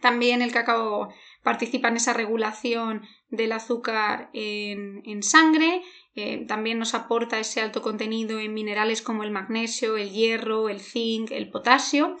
También 0.00 0.42
el 0.42 0.52
cacao 0.52 1.08
participa 1.42 1.88
en 1.88 1.96
esa 1.96 2.12
regulación 2.12 3.02
del 3.28 3.52
azúcar 3.52 4.30
en, 4.32 5.22
sangre, 5.22 5.82
eh, 6.14 6.44
también 6.46 6.78
nos 6.78 6.94
aporta 6.94 7.38
ese 7.38 7.60
alto 7.60 7.82
contenido 7.82 8.38
en 8.38 8.54
minerales 8.54 9.02
como 9.02 9.22
el 9.24 9.30
magnesio, 9.30 9.96
el 9.96 10.10
hierro, 10.10 10.68
el 10.68 10.80
zinc, 10.80 11.30
el 11.30 11.50
potasio, 11.50 12.16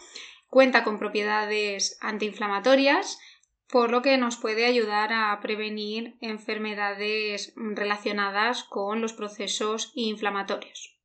cuenta 0.48 0.84
con 0.84 0.98
propiedades 0.98 1.98
antiinflamatorias, 2.00 3.18
por 3.68 3.90
lo 3.90 4.00
que 4.00 4.16
nos 4.16 4.36
puede 4.36 4.64
ayudar 4.64 5.12
a 5.12 5.38
prevenir 5.40 6.16
enfermedades 6.20 7.52
relacionadas 7.56 8.64
con 8.64 9.00
los 9.00 9.12
procesos 9.12 9.92
inflamatorios. 9.94 10.95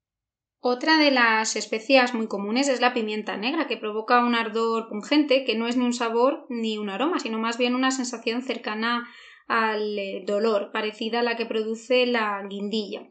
Otra 0.63 0.99
de 0.99 1.09
las 1.09 1.55
especias 1.55 2.13
muy 2.13 2.27
comunes 2.27 2.67
es 2.67 2.81
la 2.81 2.93
pimienta 2.93 3.35
negra, 3.35 3.65
que 3.67 3.77
provoca 3.77 4.23
un 4.23 4.35
ardor 4.35 4.89
pungente 4.89 5.43
que 5.43 5.55
no 5.55 5.67
es 5.67 5.75
ni 5.75 5.83
un 5.83 5.93
sabor 5.93 6.45
ni 6.49 6.77
un 6.77 6.91
aroma, 6.91 7.19
sino 7.19 7.39
más 7.39 7.57
bien 7.57 7.73
una 7.73 7.89
sensación 7.89 8.43
cercana 8.43 9.09
al 9.47 9.97
eh, 9.97 10.23
dolor, 10.23 10.69
parecida 10.71 11.21
a 11.21 11.23
la 11.23 11.35
que 11.35 11.47
produce 11.47 12.05
la 12.05 12.45
guindilla. 12.47 13.09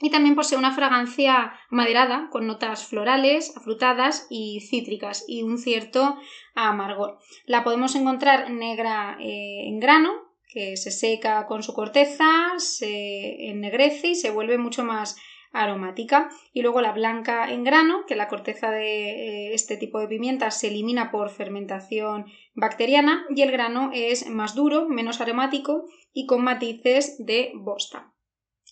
Y 0.00 0.10
también 0.10 0.34
posee 0.34 0.58
una 0.58 0.74
fragancia 0.74 1.52
maderada, 1.70 2.28
con 2.32 2.48
notas 2.48 2.84
florales, 2.84 3.56
afrutadas 3.56 4.26
y 4.28 4.60
cítricas, 4.68 5.24
y 5.28 5.44
un 5.44 5.58
cierto 5.58 6.16
amargor. 6.56 7.18
La 7.44 7.62
podemos 7.62 7.94
encontrar 7.94 8.50
negra 8.50 9.16
eh, 9.20 9.68
en 9.68 9.78
grano, 9.78 10.10
que 10.52 10.76
se 10.76 10.90
seca 10.90 11.46
con 11.46 11.62
su 11.62 11.72
corteza, 11.72 12.26
se 12.56 13.48
ennegrece 13.48 14.08
y 14.08 14.14
se 14.16 14.32
vuelve 14.32 14.58
mucho 14.58 14.82
más 14.82 15.16
aromática. 15.52 16.30
Y 16.52 16.62
luego 16.62 16.80
la 16.80 16.92
blanca 16.92 17.50
en 17.50 17.64
grano, 17.64 18.04
que 18.06 18.16
la 18.16 18.28
corteza 18.28 18.70
de 18.70 19.48
eh, 19.48 19.54
este 19.54 19.76
tipo 19.76 19.98
de 19.98 20.08
pimienta 20.08 20.50
se 20.50 20.68
elimina 20.68 21.10
por 21.10 21.30
fermentación 21.30 22.26
bacteriana 22.54 23.24
y 23.34 23.42
el 23.42 23.50
grano 23.50 23.90
es 23.92 24.28
más 24.28 24.54
duro, 24.54 24.88
menos 24.88 25.20
aromático 25.20 25.84
y 26.12 26.26
con 26.26 26.42
matices 26.42 27.16
de 27.18 27.52
bosta. 27.54 28.12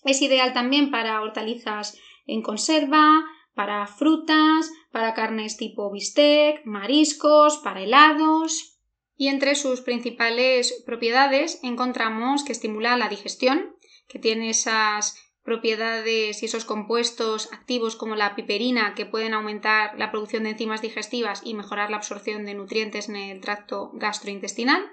Es 0.05 0.23
ideal 0.23 0.53
también 0.53 0.91
para 0.91 1.21
hortalizas 1.21 1.99
en 2.27 2.43
conserva, 2.43 3.25
para 3.55 3.87
frutas, 3.87 4.71
para 4.93 5.15
carnes 5.15 5.57
tipo 5.57 5.91
bistec, 5.91 6.65
mariscos, 6.65 7.59
para 7.59 7.83
helados. 7.83 8.79
Y 9.17 9.27
entre 9.29 9.57
sus 9.57 9.81
principales 9.81 10.85
propiedades 10.87 11.59
encontramos 11.65 12.45
que 12.45 12.53
estimula 12.53 12.97
la 12.97 13.09
digestión, 13.09 13.75
que 14.07 14.21
tiene 14.21 14.51
esas 14.51 15.17
propiedades 15.49 16.43
y 16.43 16.45
esos 16.45 16.67
compuestos 16.67 17.51
activos 17.55 17.97
como 17.97 18.17
la 18.17 18.37
piperina 18.37 18.95
que 18.95 19.07
pueden 19.07 19.33
aumentar 19.33 19.99
la 19.99 20.11
producción 20.11 20.43
de 20.43 20.51
enzimas 20.51 20.83
digestivas 20.83 21.41
y 21.43 21.55
mejorar 21.55 21.89
la 21.91 21.97
absorción 21.97 22.45
de 22.45 22.53
nutrientes 22.53 23.09
en 23.09 23.17
el 23.17 23.41
tracto 23.41 23.91
gastrointestinal. 23.95 24.85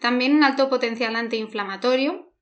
También 0.00 0.34
un 0.34 0.44
alto 0.44 0.68
potencial 0.68 1.16
antiinflamatorio 1.16 2.34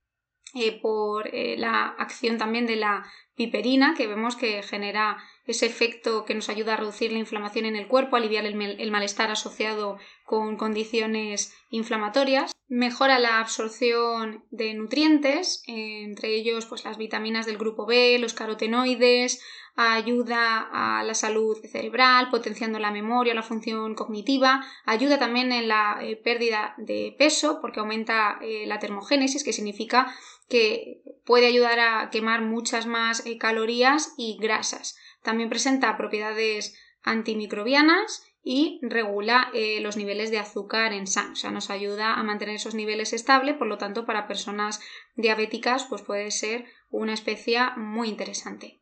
eh, 0.56 0.80
por 0.82 1.28
eh, 1.32 1.54
la 1.56 1.86
acción 1.86 2.36
también 2.36 2.66
de 2.66 2.74
la 2.74 3.06
piperina 3.36 3.94
que 3.96 4.08
vemos 4.08 4.34
que 4.34 4.64
genera 4.64 5.18
ese 5.46 5.66
efecto 5.66 6.24
que 6.24 6.34
nos 6.34 6.48
ayuda 6.48 6.74
a 6.74 6.78
reducir 6.78 7.12
la 7.12 7.20
inflamación 7.20 7.66
en 7.66 7.76
el 7.76 7.86
cuerpo, 7.86 8.16
aliviar 8.16 8.44
el, 8.44 8.90
malestar 8.90 9.30
asociado 9.30 9.98
con 10.24 10.56
condiciones 10.56 11.54
inflamatorias, 11.70 12.52
mejora 12.72 13.18
la 13.18 13.38
absorción 13.38 14.44
de 14.50 14.72
nutrientes, 14.72 15.62
entre 15.66 16.34
ellos 16.34 16.64
pues, 16.64 16.86
las 16.86 16.96
vitaminas 16.96 17.44
del 17.44 17.58
grupo 17.58 17.84
B, 17.84 18.18
los 18.18 18.32
carotenoides, 18.32 19.42
ayuda 19.76 20.70
a 20.72 21.02
la 21.02 21.12
salud 21.12 21.58
cerebral, 21.70 22.30
potenciando 22.30 22.78
la 22.78 22.90
memoria, 22.90 23.34
la 23.34 23.42
función 23.42 23.94
cognitiva, 23.94 24.64
ayuda 24.86 25.18
también 25.18 25.52
en 25.52 25.68
la 25.68 25.98
eh, 26.00 26.16
pérdida 26.16 26.74
de 26.78 27.14
peso 27.18 27.58
porque 27.60 27.80
aumenta 27.80 28.38
eh, 28.40 28.64
la 28.66 28.78
termogénesis, 28.78 29.44
que 29.44 29.52
significa 29.52 30.10
que 30.48 31.02
puede 31.26 31.48
ayudar 31.48 31.78
a 31.78 32.08
quemar 32.08 32.40
muchas 32.40 32.86
más 32.86 33.26
eh, 33.26 33.36
calorías 33.36 34.14
y 34.16 34.38
grasas. 34.40 34.96
También 35.22 35.50
presenta 35.50 35.98
propiedades 35.98 36.74
antimicrobianas 37.02 38.31
y 38.42 38.80
regula 38.82 39.50
eh, 39.54 39.80
los 39.80 39.96
niveles 39.96 40.30
de 40.30 40.38
azúcar 40.38 40.92
en 40.92 41.06
sangre, 41.06 41.32
o 41.32 41.36
sea, 41.36 41.50
nos 41.50 41.70
ayuda 41.70 42.14
a 42.14 42.22
mantener 42.22 42.56
esos 42.56 42.74
niveles 42.74 43.12
estables, 43.12 43.56
por 43.56 43.68
lo 43.68 43.78
tanto, 43.78 44.04
para 44.04 44.26
personas 44.26 44.80
diabéticas, 45.14 45.84
pues 45.84 46.02
puede 46.02 46.30
ser 46.30 46.66
una 46.90 47.14
especia 47.14 47.74
muy 47.76 48.08
interesante. 48.08 48.81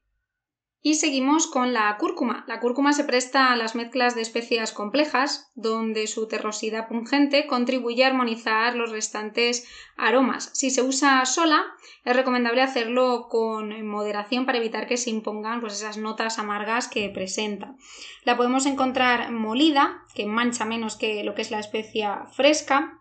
Y 0.83 0.95
seguimos 0.95 1.47
con 1.47 1.75
la 1.75 1.95
cúrcuma. 1.99 2.45
La 2.49 2.59
cúrcuma 2.59 2.95
se 2.95 3.05
presta 3.05 3.53
a 3.53 3.57
las 3.57 3.75
mezclas 3.75 4.15
de 4.15 4.23
especias 4.23 4.73
complejas, 4.73 5.53
donde 5.55 6.07
su 6.07 6.27
terrosidad 6.27 6.89
pungente 6.89 7.47
contribuye 7.47 8.03
a 8.03 8.07
armonizar 8.07 8.75
los 8.77 8.91
restantes 8.91 9.69
aromas. 9.99 10.51
Si 10.55 10.71
se 10.71 10.81
usa 10.83 11.27
sola, 11.27 11.67
es 12.05 12.17
recomendable 12.17 12.63
hacerlo 12.63 13.29
con 13.29 13.87
moderación 13.87 14.47
para 14.47 14.57
evitar 14.57 14.87
que 14.87 14.97
se 14.97 15.11
impongan 15.11 15.61
pues, 15.61 15.75
esas 15.75 15.99
notas 15.99 16.39
amargas 16.39 16.89
que 16.89 17.11
presenta. 17.11 17.75
La 18.25 18.39
podemos 18.39 18.65
encontrar 18.65 19.33
molida, 19.33 20.05
que 20.15 20.25
mancha 20.25 20.65
menos 20.65 20.97
que 20.97 21.25
lo 21.25 21.35
que 21.35 21.43
es 21.43 21.51
la 21.51 21.61
especia 21.61 22.25
fresca, 22.33 23.01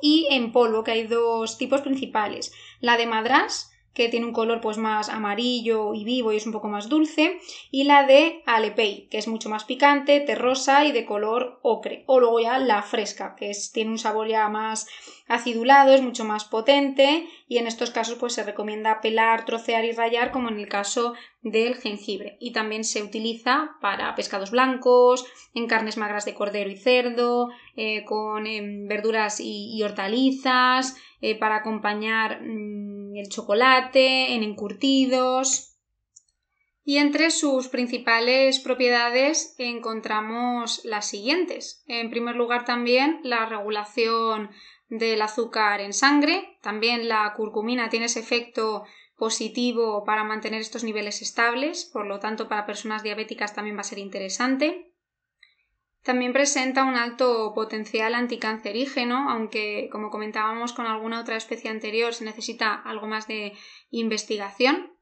y 0.00 0.26
en 0.30 0.52
polvo, 0.52 0.84
que 0.84 0.92
hay 0.92 1.06
dos 1.06 1.58
tipos 1.58 1.82
principales. 1.82 2.52
La 2.80 2.96
de 2.96 3.06
madrás, 3.06 3.70
que 3.94 4.08
tiene 4.08 4.26
un 4.26 4.32
color 4.32 4.60
pues 4.60 4.78
más 4.78 5.08
amarillo 5.08 5.94
y 5.94 6.04
vivo 6.04 6.32
y 6.32 6.36
es 6.36 6.46
un 6.46 6.52
poco 6.52 6.68
más 6.68 6.88
dulce, 6.88 7.38
y 7.70 7.84
la 7.84 8.04
de 8.06 8.42
Alepei, 8.46 9.08
que 9.08 9.18
es 9.18 9.28
mucho 9.28 9.48
más 9.48 9.64
picante, 9.64 10.20
terrosa 10.20 10.84
y 10.84 10.92
de 10.92 11.04
color 11.04 11.58
ocre, 11.62 12.04
o 12.06 12.20
luego 12.20 12.40
ya 12.40 12.58
la 12.58 12.82
fresca, 12.82 13.34
que 13.36 13.50
es, 13.50 13.72
tiene 13.72 13.90
un 13.90 13.98
sabor 13.98 14.28
ya 14.28 14.48
más 14.48 14.86
acidulado, 15.30 15.94
es 15.94 16.02
mucho 16.02 16.24
más 16.24 16.44
potente 16.44 17.24
y 17.46 17.58
en 17.58 17.68
estos 17.68 17.92
casos 17.92 18.18
pues 18.18 18.32
se 18.32 18.42
recomienda 18.42 19.00
pelar, 19.00 19.44
trocear 19.44 19.84
y 19.84 19.92
rallar 19.92 20.32
como 20.32 20.48
en 20.48 20.58
el 20.58 20.68
caso 20.68 21.14
del 21.42 21.76
jengibre. 21.76 22.36
Y 22.40 22.52
también 22.52 22.82
se 22.82 23.02
utiliza 23.02 23.76
para 23.80 24.14
pescados 24.16 24.50
blancos, 24.50 25.24
en 25.54 25.68
carnes 25.68 25.96
magras 25.96 26.24
de 26.24 26.34
cordero 26.34 26.68
y 26.68 26.76
cerdo, 26.76 27.50
eh, 27.76 28.04
con 28.04 28.46
em, 28.46 28.88
verduras 28.88 29.38
y, 29.40 29.80
hortalizas, 29.82 30.96
eh, 31.20 31.38
para 31.38 31.56
acompañar 31.56 32.40
mm, 33.12 33.16
el 33.18 33.28
chocolate, 33.28 34.34
en 34.34 34.42
encurtidos. 34.42 35.76
Y 36.82 36.96
entre 36.96 37.30
sus 37.30 37.68
principales 37.68 38.58
propiedades 38.58 39.54
encontramos 39.58 40.84
las 40.84 41.08
siguientes. 41.08 41.84
En 41.86 42.10
primer 42.10 42.36
lugar 42.36 42.64
también 42.64 43.20
la 43.22 43.46
regulación 43.46 44.50
del 44.88 45.22
azúcar 45.22 45.80
en 45.80 45.92
sangre. 45.92 46.58
También 46.62 47.08
la 47.08 47.32
curcumina 47.36 47.88
tiene 47.88 48.06
ese 48.06 48.20
efecto 48.20 48.84
positivo 49.16 50.02
para 50.04 50.24
mantener 50.24 50.60
estos 50.62 50.82
niveles 50.82 51.22
estables, 51.22 51.84
por 51.84 52.06
lo 52.06 52.18
tanto 52.18 52.48
para 52.48 52.66
personas 52.66 53.02
diabéticas 53.02 53.54
también 53.54 53.76
va 53.76 53.82
a 53.82 53.84
ser 53.84 53.98
interesante. 53.98 54.89
También 56.02 56.32
presenta 56.32 56.84
un 56.84 56.96
alto 56.96 57.52
potencial 57.54 58.14
anticancerígeno, 58.14 59.28
aunque 59.30 59.88
como 59.92 60.10
comentábamos 60.10 60.72
con 60.72 60.86
alguna 60.86 61.20
otra 61.20 61.36
especie 61.36 61.70
anterior 61.70 62.14
se 62.14 62.24
necesita 62.24 62.74
algo 62.74 63.06
más 63.06 63.26
de 63.26 63.52
investigación. 63.90 64.92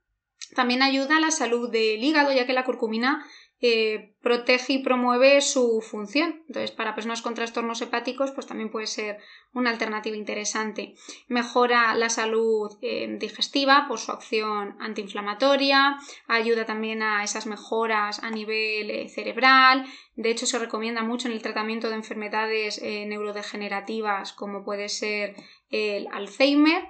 También 0.55 0.83
ayuda 0.83 1.19
a 1.19 1.21
la 1.21 1.31
salud 1.31 1.71
del 1.71 2.03
hígado, 2.03 2.33
ya 2.33 2.47
que 2.47 2.53
la 2.53 2.65
curcumina 2.65 3.25
eh, 3.61 4.14
protege 4.23 4.75
y 4.75 4.79
promueve 4.85 5.40
su 5.40 5.81
función. 5.81 6.44
Entonces, 6.47 6.71
para 6.71 6.94
personas 6.94 7.23
con 7.23 7.35
trastornos 7.35 7.83
hepáticos, 7.83 8.31
pues 8.31 8.47
también 8.47 8.71
puede 8.71 8.87
ser 8.87 9.18
una 9.53 9.71
alternativa 9.71 10.16
interesante. 10.16 10.94
Mejora 11.27 11.92
la 11.97 12.09
salud 12.09 12.79
eh, 12.83 13.16
digestiva 13.18 13.87
por 13.88 13.99
su 13.99 14.12
acción 14.12 14.77
antiinflamatoria, 14.79 15.97
ayuda 16.29 16.66
también 16.66 17.03
a 17.03 17.25
esas 17.25 17.47
mejoras 17.47 18.23
a 18.23 18.31
nivel 18.31 18.90
eh, 18.90 19.09
cerebral. 19.09 19.85
De 20.14 20.31
hecho, 20.31 20.47
se 20.47 20.61
recomienda 20.61 21.03
mucho 21.03 21.27
en 21.27 21.35
el 21.35 21.42
tratamiento 21.42 21.88
de 21.88 21.97
enfermedades 21.97 22.81
neurodegenerativas 22.83 24.33
como 24.33 24.64
puede 24.64 24.88
ser 24.88 25.35
el 25.71 26.07
Alzheimer, 26.12 26.85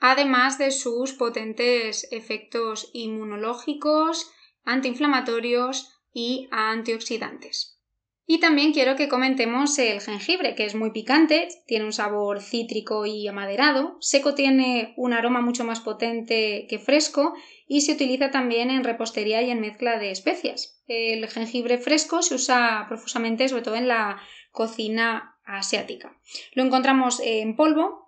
además 0.00 0.58
de 0.58 0.72
sus 0.72 1.12
potentes 1.12 2.08
efectos 2.10 2.90
inmunológicos, 2.92 4.32
antiinflamatorios 4.64 5.91
y 6.12 6.48
antioxidantes. 6.50 7.78
Y 8.24 8.38
también 8.38 8.72
quiero 8.72 8.94
que 8.96 9.08
comentemos 9.08 9.78
el 9.78 10.00
jengibre, 10.00 10.54
que 10.54 10.64
es 10.64 10.74
muy 10.74 10.92
picante, 10.92 11.48
tiene 11.66 11.84
un 11.84 11.92
sabor 11.92 12.40
cítrico 12.40 13.04
y 13.04 13.26
amaderado, 13.26 13.96
seco 14.00 14.34
tiene 14.34 14.94
un 14.96 15.12
aroma 15.12 15.40
mucho 15.40 15.64
más 15.64 15.80
potente 15.80 16.66
que 16.70 16.78
fresco 16.78 17.34
y 17.66 17.80
se 17.80 17.92
utiliza 17.92 18.30
también 18.30 18.70
en 18.70 18.84
repostería 18.84 19.42
y 19.42 19.50
en 19.50 19.60
mezcla 19.60 19.98
de 19.98 20.12
especias. 20.12 20.82
El 20.86 21.28
jengibre 21.28 21.78
fresco 21.78 22.22
se 22.22 22.36
usa 22.36 22.86
profusamente 22.88 23.48
sobre 23.48 23.62
todo 23.62 23.74
en 23.74 23.88
la 23.88 24.20
cocina 24.52 25.36
asiática. 25.44 26.16
Lo 26.54 26.62
encontramos 26.62 27.20
en 27.24 27.56
polvo, 27.56 28.01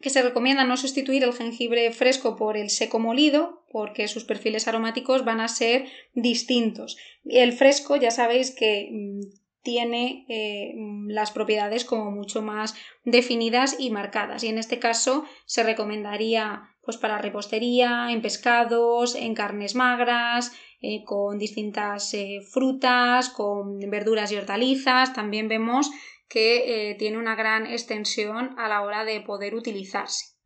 que 0.00 0.10
se 0.10 0.22
recomienda 0.22 0.64
no 0.64 0.76
sustituir 0.76 1.24
el 1.24 1.34
jengibre 1.34 1.90
fresco 1.92 2.36
por 2.36 2.56
el 2.56 2.70
seco 2.70 2.98
molido, 2.98 3.64
porque 3.70 4.08
sus 4.08 4.24
perfiles 4.24 4.68
aromáticos 4.68 5.24
van 5.24 5.40
a 5.40 5.48
ser 5.48 5.86
distintos. 6.14 6.96
El 7.24 7.52
fresco 7.52 7.96
ya 7.96 8.10
sabéis 8.10 8.54
que 8.54 8.88
mm, 8.90 9.20
tiene 9.62 10.24
eh, 10.28 10.74
mm, 10.76 11.10
las 11.10 11.30
propiedades 11.30 11.84
como 11.84 12.10
mucho 12.10 12.42
más 12.42 12.74
definidas 13.04 13.76
y 13.78 13.90
marcadas 13.90 14.44
y 14.44 14.48
en 14.48 14.58
este 14.58 14.78
caso 14.78 15.24
se 15.46 15.62
recomendaría 15.62 16.74
pues 16.82 16.96
para 16.96 17.18
repostería, 17.18 18.08
en 18.10 18.22
pescados, 18.22 19.14
en 19.14 19.34
carnes 19.34 19.74
magras, 19.74 20.52
eh, 20.80 21.04
con 21.04 21.38
distintas 21.38 22.14
eh, 22.14 22.40
frutas, 22.50 23.28
con 23.28 23.78
verduras 23.90 24.32
y 24.32 24.36
hortalizas. 24.36 25.12
También 25.12 25.48
vemos 25.48 25.90
que 26.28 26.90
eh, 26.90 26.94
tiene 26.94 27.18
una 27.18 27.34
gran 27.34 27.66
extensión 27.66 28.54
a 28.58 28.68
la 28.68 28.82
hora 28.82 29.04
de 29.04 29.20
poder 29.20 29.54
utilizarse. 29.54 30.36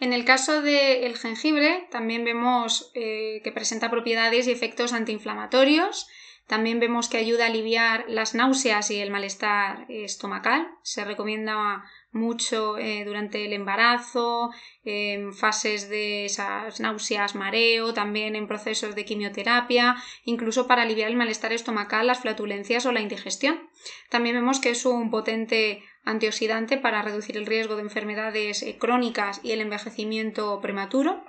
En 0.00 0.12
el 0.12 0.24
caso 0.24 0.60
del 0.60 1.16
jengibre 1.16 1.86
también 1.90 2.24
vemos 2.24 2.90
eh, 2.94 3.40
que 3.42 3.52
presenta 3.52 3.90
propiedades 3.90 4.46
y 4.46 4.50
efectos 4.50 4.92
antiinflamatorios, 4.92 6.08
también 6.46 6.78
vemos 6.78 7.08
que 7.08 7.16
ayuda 7.16 7.44
a 7.44 7.48
aliviar 7.48 8.04
las 8.06 8.34
náuseas 8.34 8.90
y 8.90 9.00
el 9.00 9.10
malestar 9.10 9.86
estomacal. 9.88 10.68
Se 10.82 11.04
recomienda 11.04 11.84
mucho 12.14 12.78
eh, 12.78 13.04
durante 13.04 13.44
el 13.44 13.52
embarazo, 13.52 14.50
en 14.84 15.34
fases 15.34 15.88
de 15.88 16.24
esas 16.24 16.80
náuseas, 16.80 17.34
mareo, 17.34 17.92
también 17.92 18.36
en 18.36 18.46
procesos 18.46 18.94
de 18.94 19.04
quimioterapia, 19.04 19.96
incluso 20.24 20.66
para 20.66 20.82
aliviar 20.82 21.10
el 21.10 21.16
malestar 21.16 21.52
estomacal, 21.52 22.06
las 22.06 22.20
flatulencias 22.20 22.86
o 22.86 22.92
la 22.92 23.00
indigestión. 23.00 23.68
También 24.10 24.36
vemos 24.36 24.60
que 24.60 24.70
es 24.70 24.86
un 24.86 25.10
potente 25.10 25.82
antioxidante 26.04 26.76
para 26.76 27.02
reducir 27.02 27.36
el 27.36 27.46
riesgo 27.46 27.76
de 27.76 27.82
enfermedades 27.82 28.62
eh, 28.62 28.76
crónicas 28.78 29.40
y 29.42 29.52
el 29.52 29.60
envejecimiento 29.60 30.60
prematuro, 30.60 31.24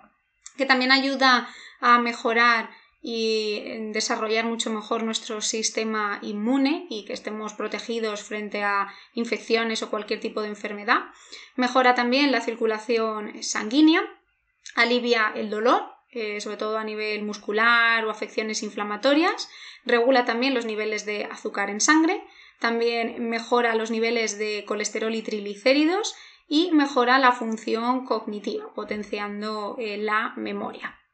que 0.57 0.65
también 0.65 0.91
ayuda 0.91 1.49
a 1.81 1.99
mejorar 1.99 2.69
y 3.07 3.61
desarrollar 3.91 4.45
mucho 4.45 4.71
mejor 4.71 5.03
nuestro 5.03 5.39
sistema 5.39 6.17
inmune 6.23 6.87
y 6.89 7.05
que 7.05 7.13
estemos 7.13 7.53
protegidos 7.53 8.23
frente 8.23 8.63
a 8.63 8.91
infecciones 9.13 9.83
o 9.83 9.91
cualquier 9.91 10.19
tipo 10.19 10.41
de 10.41 10.47
enfermedad. 10.47 11.01
Mejora 11.55 11.93
también 11.93 12.31
la 12.31 12.41
circulación 12.41 13.43
sanguínea, 13.43 14.01
alivia 14.73 15.31
el 15.35 15.51
dolor, 15.51 15.83
eh, 16.09 16.41
sobre 16.41 16.57
todo 16.57 16.79
a 16.79 16.83
nivel 16.83 17.21
muscular 17.21 18.03
o 18.05 18.09
afecciones 18.09 18.63
inflamatorias, 18.63 19.49
regula 19.85 20.25
también 20.25 20.55
los 20.55 20.65
niveles 20.65 21.05
de 21.05 21.25
azúcar 21.25 21.69
en 21.69 21.81
sangre, 21.81 22.23
también 22.59 23.29
mejora 23.29 23.75
los 23.75 23.91
niveles 23.91 24.39
de 24.39 24.65
colesterol 24.65 25.13
y 25.13 25.21
triglicéridos 25.21 26.15
y 26.47 26.71
mejora 26.71 27.19
la 27.19 27.33
función 27.33 28.03
cognitiva, 28.03 28.73
potenciando 28.73 29.75
eh, 29.77 29.97
la 29.97 30.33
memoria. 30.37 31.04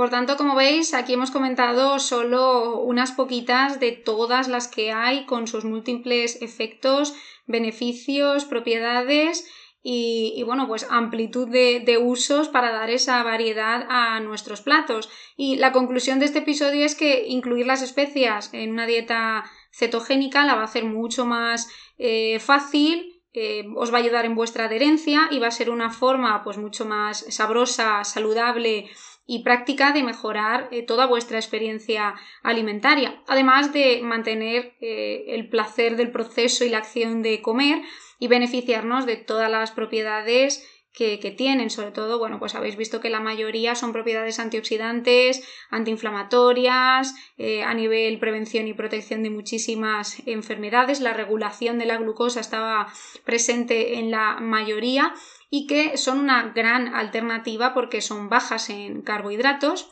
Por 0.00 0.08
tanto, 0.08 0.38
como 0.38 0.54
veis, 0.54 0.94
aquí 0.94 1.12
hemos 1.12 1.30
comentado 1.30 1.98
solo 1.98 2.80
unas 2.80 3.12
poquitas 3.12 3.80
de 3.80 3.92
todas 3.92 4.48
las 4.48 4.66
que 4.66 4.92
hay 4.92 5.26
con 5.26 5.46
sus 5.46 5.66
múltiples 5.66 6.40
efectos, 6.40 7.14
beneficios, 7.46 8.46
propiedades 8.46 9.46
y, 9.82 10.42
bueno, 10.46 10.66
pues 10.66 10.86
amplitud 10.88 11.50
de, 11.50 11.98
usos 12.02 12.48
para 12.48 12.72
dar 12.72 12.88
esa 12.88 13.22
variedad 13.22 13.84
a 13.90 14.20
nuestros 14.20 14.62
platos. 14.62 15.10
Y 15.36 15.56
la 15.56 15.70
conclusión 15.70 16.18
de 16.18 16.24
este 16.24 16.38
episodio 16.38 16.86
es 16.86 16.94
que 16.94 17.26
incluir 17.26 17.66
las 17.66 17.82
especias 17.82 18.54
en 18.54 18.70
una 18.70 18.86
dieta 18.86 19.44
cetogénica 19.70 20.46
la 20.46 20.54
va 20.54 20.62
a 20.62 20.64
hacer 20.64 20.86
mucho 20.86 21.26
más 21.26 21.68
eh, 21.98 22.38
fácil, 22.40 23.20
eh, 23.34 23.64
os 23.76 23.92
va 23.92 23.98
a 23.98 24.00
ayudar 24.00 24.24
en 24.24 24.34
vuestra 24.34 24.64
adherencia 24.64 25.28
y 25.30 25.40
va 25.40 25.48
a 25.48 25.52
ser 25.52 25.68
una 25.68 25.90
forma 25.90 26.42
pues 26.42 26.56
mucho 26.56 26.86
más 26.86 27.26
sabrosa, 27.28 28.02
saludable 28.02 28.88
y 29.30 29.44
práctica 29.44 29.92
de 29.92 30.02
mejorar 30.02 30.66
eh, 30.72 30.82
toda 30.82 31.06
vuestra 31.06 31.38
experiencia 31.38 32.16
alimentaria, 32.42 33.22
además 33.28 33.72
de 33.72 34.00
mantener 34.02 34.74
eh, 34.80 35.26
el 35.28 35.48
placer 35.48 35.96
del 35.96 36.10
proceso 36.10 36.64
y 36.64 36.68
la 36.68 36.78
acción 36.78 37.22
de 37.22 37.40
comer 37.40 37.80
y 38.18 38.26
beneficiarnos 38.26 39.06
de 39.06 39.14
todas 39.14 39.48
las 39.48 39.70
propiedades 39.70 40.66
que, 40.92 41.16
tienen, 41.38 41.70
sobre 41.70 41.92
todo, 41.92 42.18
bueno, 42.18 42.40
pues 42.40 42.56
habéis 42.56 42.76
visto 42.76 43.00
que 43.00 43.08
la 43.08 43.20
mayoría 43.20 43.76
son 43.76 43.92
propiedades 43.92 44.40
antioxidantes, 44.40 45.48
antiinflamatorias, 45.70 47.14
eh, 47.38 47.62
a 47.62 47.72
nivel 47.72 48.18
prevención 48.18 48.66
y 48.66 48.74
protección 48.74 49.22
de 49.22 49.30
muchísimas 49.30 50.20
enfermedades. 50.26 51.00
La 51.00 51.12
regulación 51.12 51.78
de 51.78 51.86
la 51.86 51.98
glucosa 51.98 52.40
estaba 52.40 52.92
presente 53.24 54.00
en 54.00 54.10
la 54.10 54.40
mayoría 54.40 55.14
y 55.50 55.66
que 55.66 55.96
son 55.96 56.18
una 56.18 56.52
gran 56.54 56.94
alternativa 56.94 57.74
porque 57.74 58.00
son 58.00 58.28
bajas 58.28 58.70
en 58.70 59.02
carbohidratos, 59.02 59.90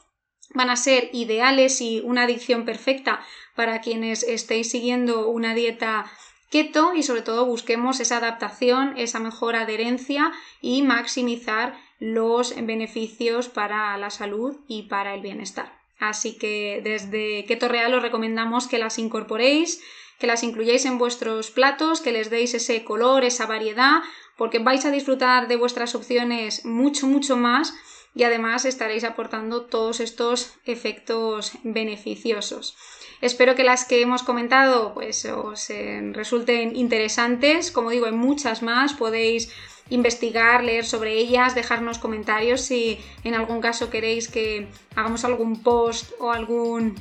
van 0.55 0.71
a 0.71 0.77
ser 0.77 1.11
ideales 1.12 1.81
y 1.81 2.01
una 2.05 2.23
adicción 2.23 2.64
perfecta 2.64 3.21
para 3.55 3.81
quienes 3.81 4.23
estéis 4.23 4.71
siguiendo 4.71 5.29
una 5.29 5.55
dieta 5.55 6.11
keto 6.51 6.94
y 6.94 7.03
sobre 7.03 7.23
todo 7.23 7.44
busquemos 7.44 8.01
esa 8.01 8.18
adaptación, 8.18 8.97
esa 8.97 9.18
mejor 9.18 9.57
adherencia 9.57 10.33
y 10.62 10.83
maximizar 10.83 11.77
los 11.99 12.55
beneficios 12.55 13.49
para 13.49 13.97
la 13.99 14.11
salud 14.11 14.57
y 14.68 14.85
para 14.85 15.14
el 15.14 15.21
bienestar. 15.21 15.77
Así 15.99 16.38
que 16.38 16.81
desde 16.83 17.44
Keto 17.47 17.68
Real 17.68 17.92
os 17.92 18.03
recomendamos 18.03 18.68
que 18.68 18.79
las 18.79 18.99
incorporéis, 18.99 19.83
que 20.18 20.29
las 20.29 20.44
incluyáis 20.44 20.85
en 20.85 20.99
vuestros 20.99 21.51
platos, 21.51 22.01
que 22.01 22.12
les 22.12 22.31
deis 22.31 22.55
ese 22.55 22.85
color, 22.85 23.25
esa 23.25 23.47
variedad, 23.47 24.01
porque 24.38 24.61
vais 24.61 24.87
a 24.87 24.90
disfrutar 24.90 25.48
de 25.48 25.57
vuestras 25.57 25.94
opciones 25.94 26.64
mucho, 26.64 27.07
mucho 27.07 27.37
más 27.37 27.74
y 28.14 28.22
además 28.22 28.64
estaréis 28.64 29.05
aportando 29.05 29.66
todos 29.66 30.01
estos 30.01 30.55
efectos 30.64 31.53
beneficiosos. 31.62 32.77
Espero 33.20 33.57
que 33.57 33.64
las 33.64 33.85
que 33.85 34.01
hemos 34.01 34.22
comentado 34.22 34.94
pues 34.94 35.24
os 35.27 35.68
eh, 35.70 36.01
resulten 36.12 36.77
interesantes. 36.77 37.70
Como 37.70 37.90
digo, 37.90 38.07
hay 38.07 38.12
muchas 38.12 38.62
más. 38.62 38.94
Podéis 38.94 39.53
investigar, 39.90 40.62
leer 40.62 40.85
sobre 40.85 41.18
ellas, 41.18 41.55
dejarnos 41.55 41.98
comentarios 41.98 42.61
si 42.61 42.98
en 43.24 43.35
algún 43.35 43.61
caso 43.61 43.90
queréis 43.90 44.29
que 44.29 44.68
hagamos 44.94 45.24
algún 45.24 45.62
post 45.62 46.12
o 46.20 46.31
algún 46.31 46.94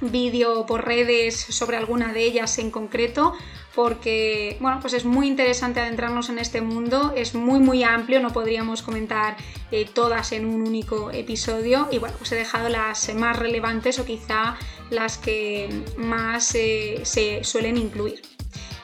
vídeo 0.00 0.66
por 0.66 0.84
redes 0.84 1.36
sobre 1.36 1.76
alguna 1.76 2.12
de 2.12 2.24
ellas 2.24 2.58
en 2.58 2.70
concreto 2.70 3.32
porque 3.76 4.56
bueno, 4.60 4.78
pues 4.80 4.94
es 4.94 5.04
muy 5.04 5.28
interesante 5.28 5.80
adentrarnos 5.80 6.30
en 6.30 6.38
este 6.38 6.62
mundo, 6.62 7.12
es 7.14 7.34
muy 7.34 7.60
muy 7.60 7.84
amplio, 7.84 8.20
no 8.20 8.32
podríamos 8.32 8.82
comentar 8.82 9.36
eh, 9.70 9.86
todas 9.92 10.32
en 10.32 10.46
un 10.46 10.66
único 10.66 11.10
episodio 11.10 11.86
y 11.92 11.98
bueno, 11.98 12.16
pues 12.18 12.32
he 12.32 12.36
dejado 12.36 12.70
las 12.70 13.14
más 13.14 13.38
relevantes 13.38 13.98
o 13.98 14.06
quizá 14.06 14.56
las 14.90 15.18
que 15.18 15.68
más 15.98 16.54
eh, 16.54 17.00
se 17.04 17.44
suelen 17.44 17.76
incluir. 17.76 18.35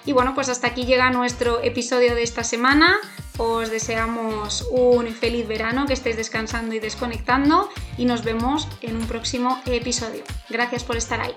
Y 0.04 0.12
bueno, 0.12 0.34
pues 0.34 0.48
hasta 0.48 0.68
aquí 0.68 0.84
llega 0.84 1.10
nuestro 1.10 1.62
episodio 1.62 2.14
de 2.14 2.22
esta 2.22 2.44
semana. 2.44 2.96
Os 3.38 3.70
deseamos 3.70 4.66
un 4.70 5.08
feliz 5.08 5.48
verano, 5.48 5.86
que 5.86 5.94
estéis 5.94 6.16
descansando 6.16 6.74
y 6.74 6.80
desconectando 6.80 7.68
y 7.96 8.04
nos 8.04 8.24
vemos 8.24 8.68
en 8.82 8.96
un 8.96 9.06
próximo 9.06 9.60
episodio. 9.66 10.22
Gracias 10.50 10.84
por 10.84 10.96
estar 10.96 11.20
ahí. 11.20 11.34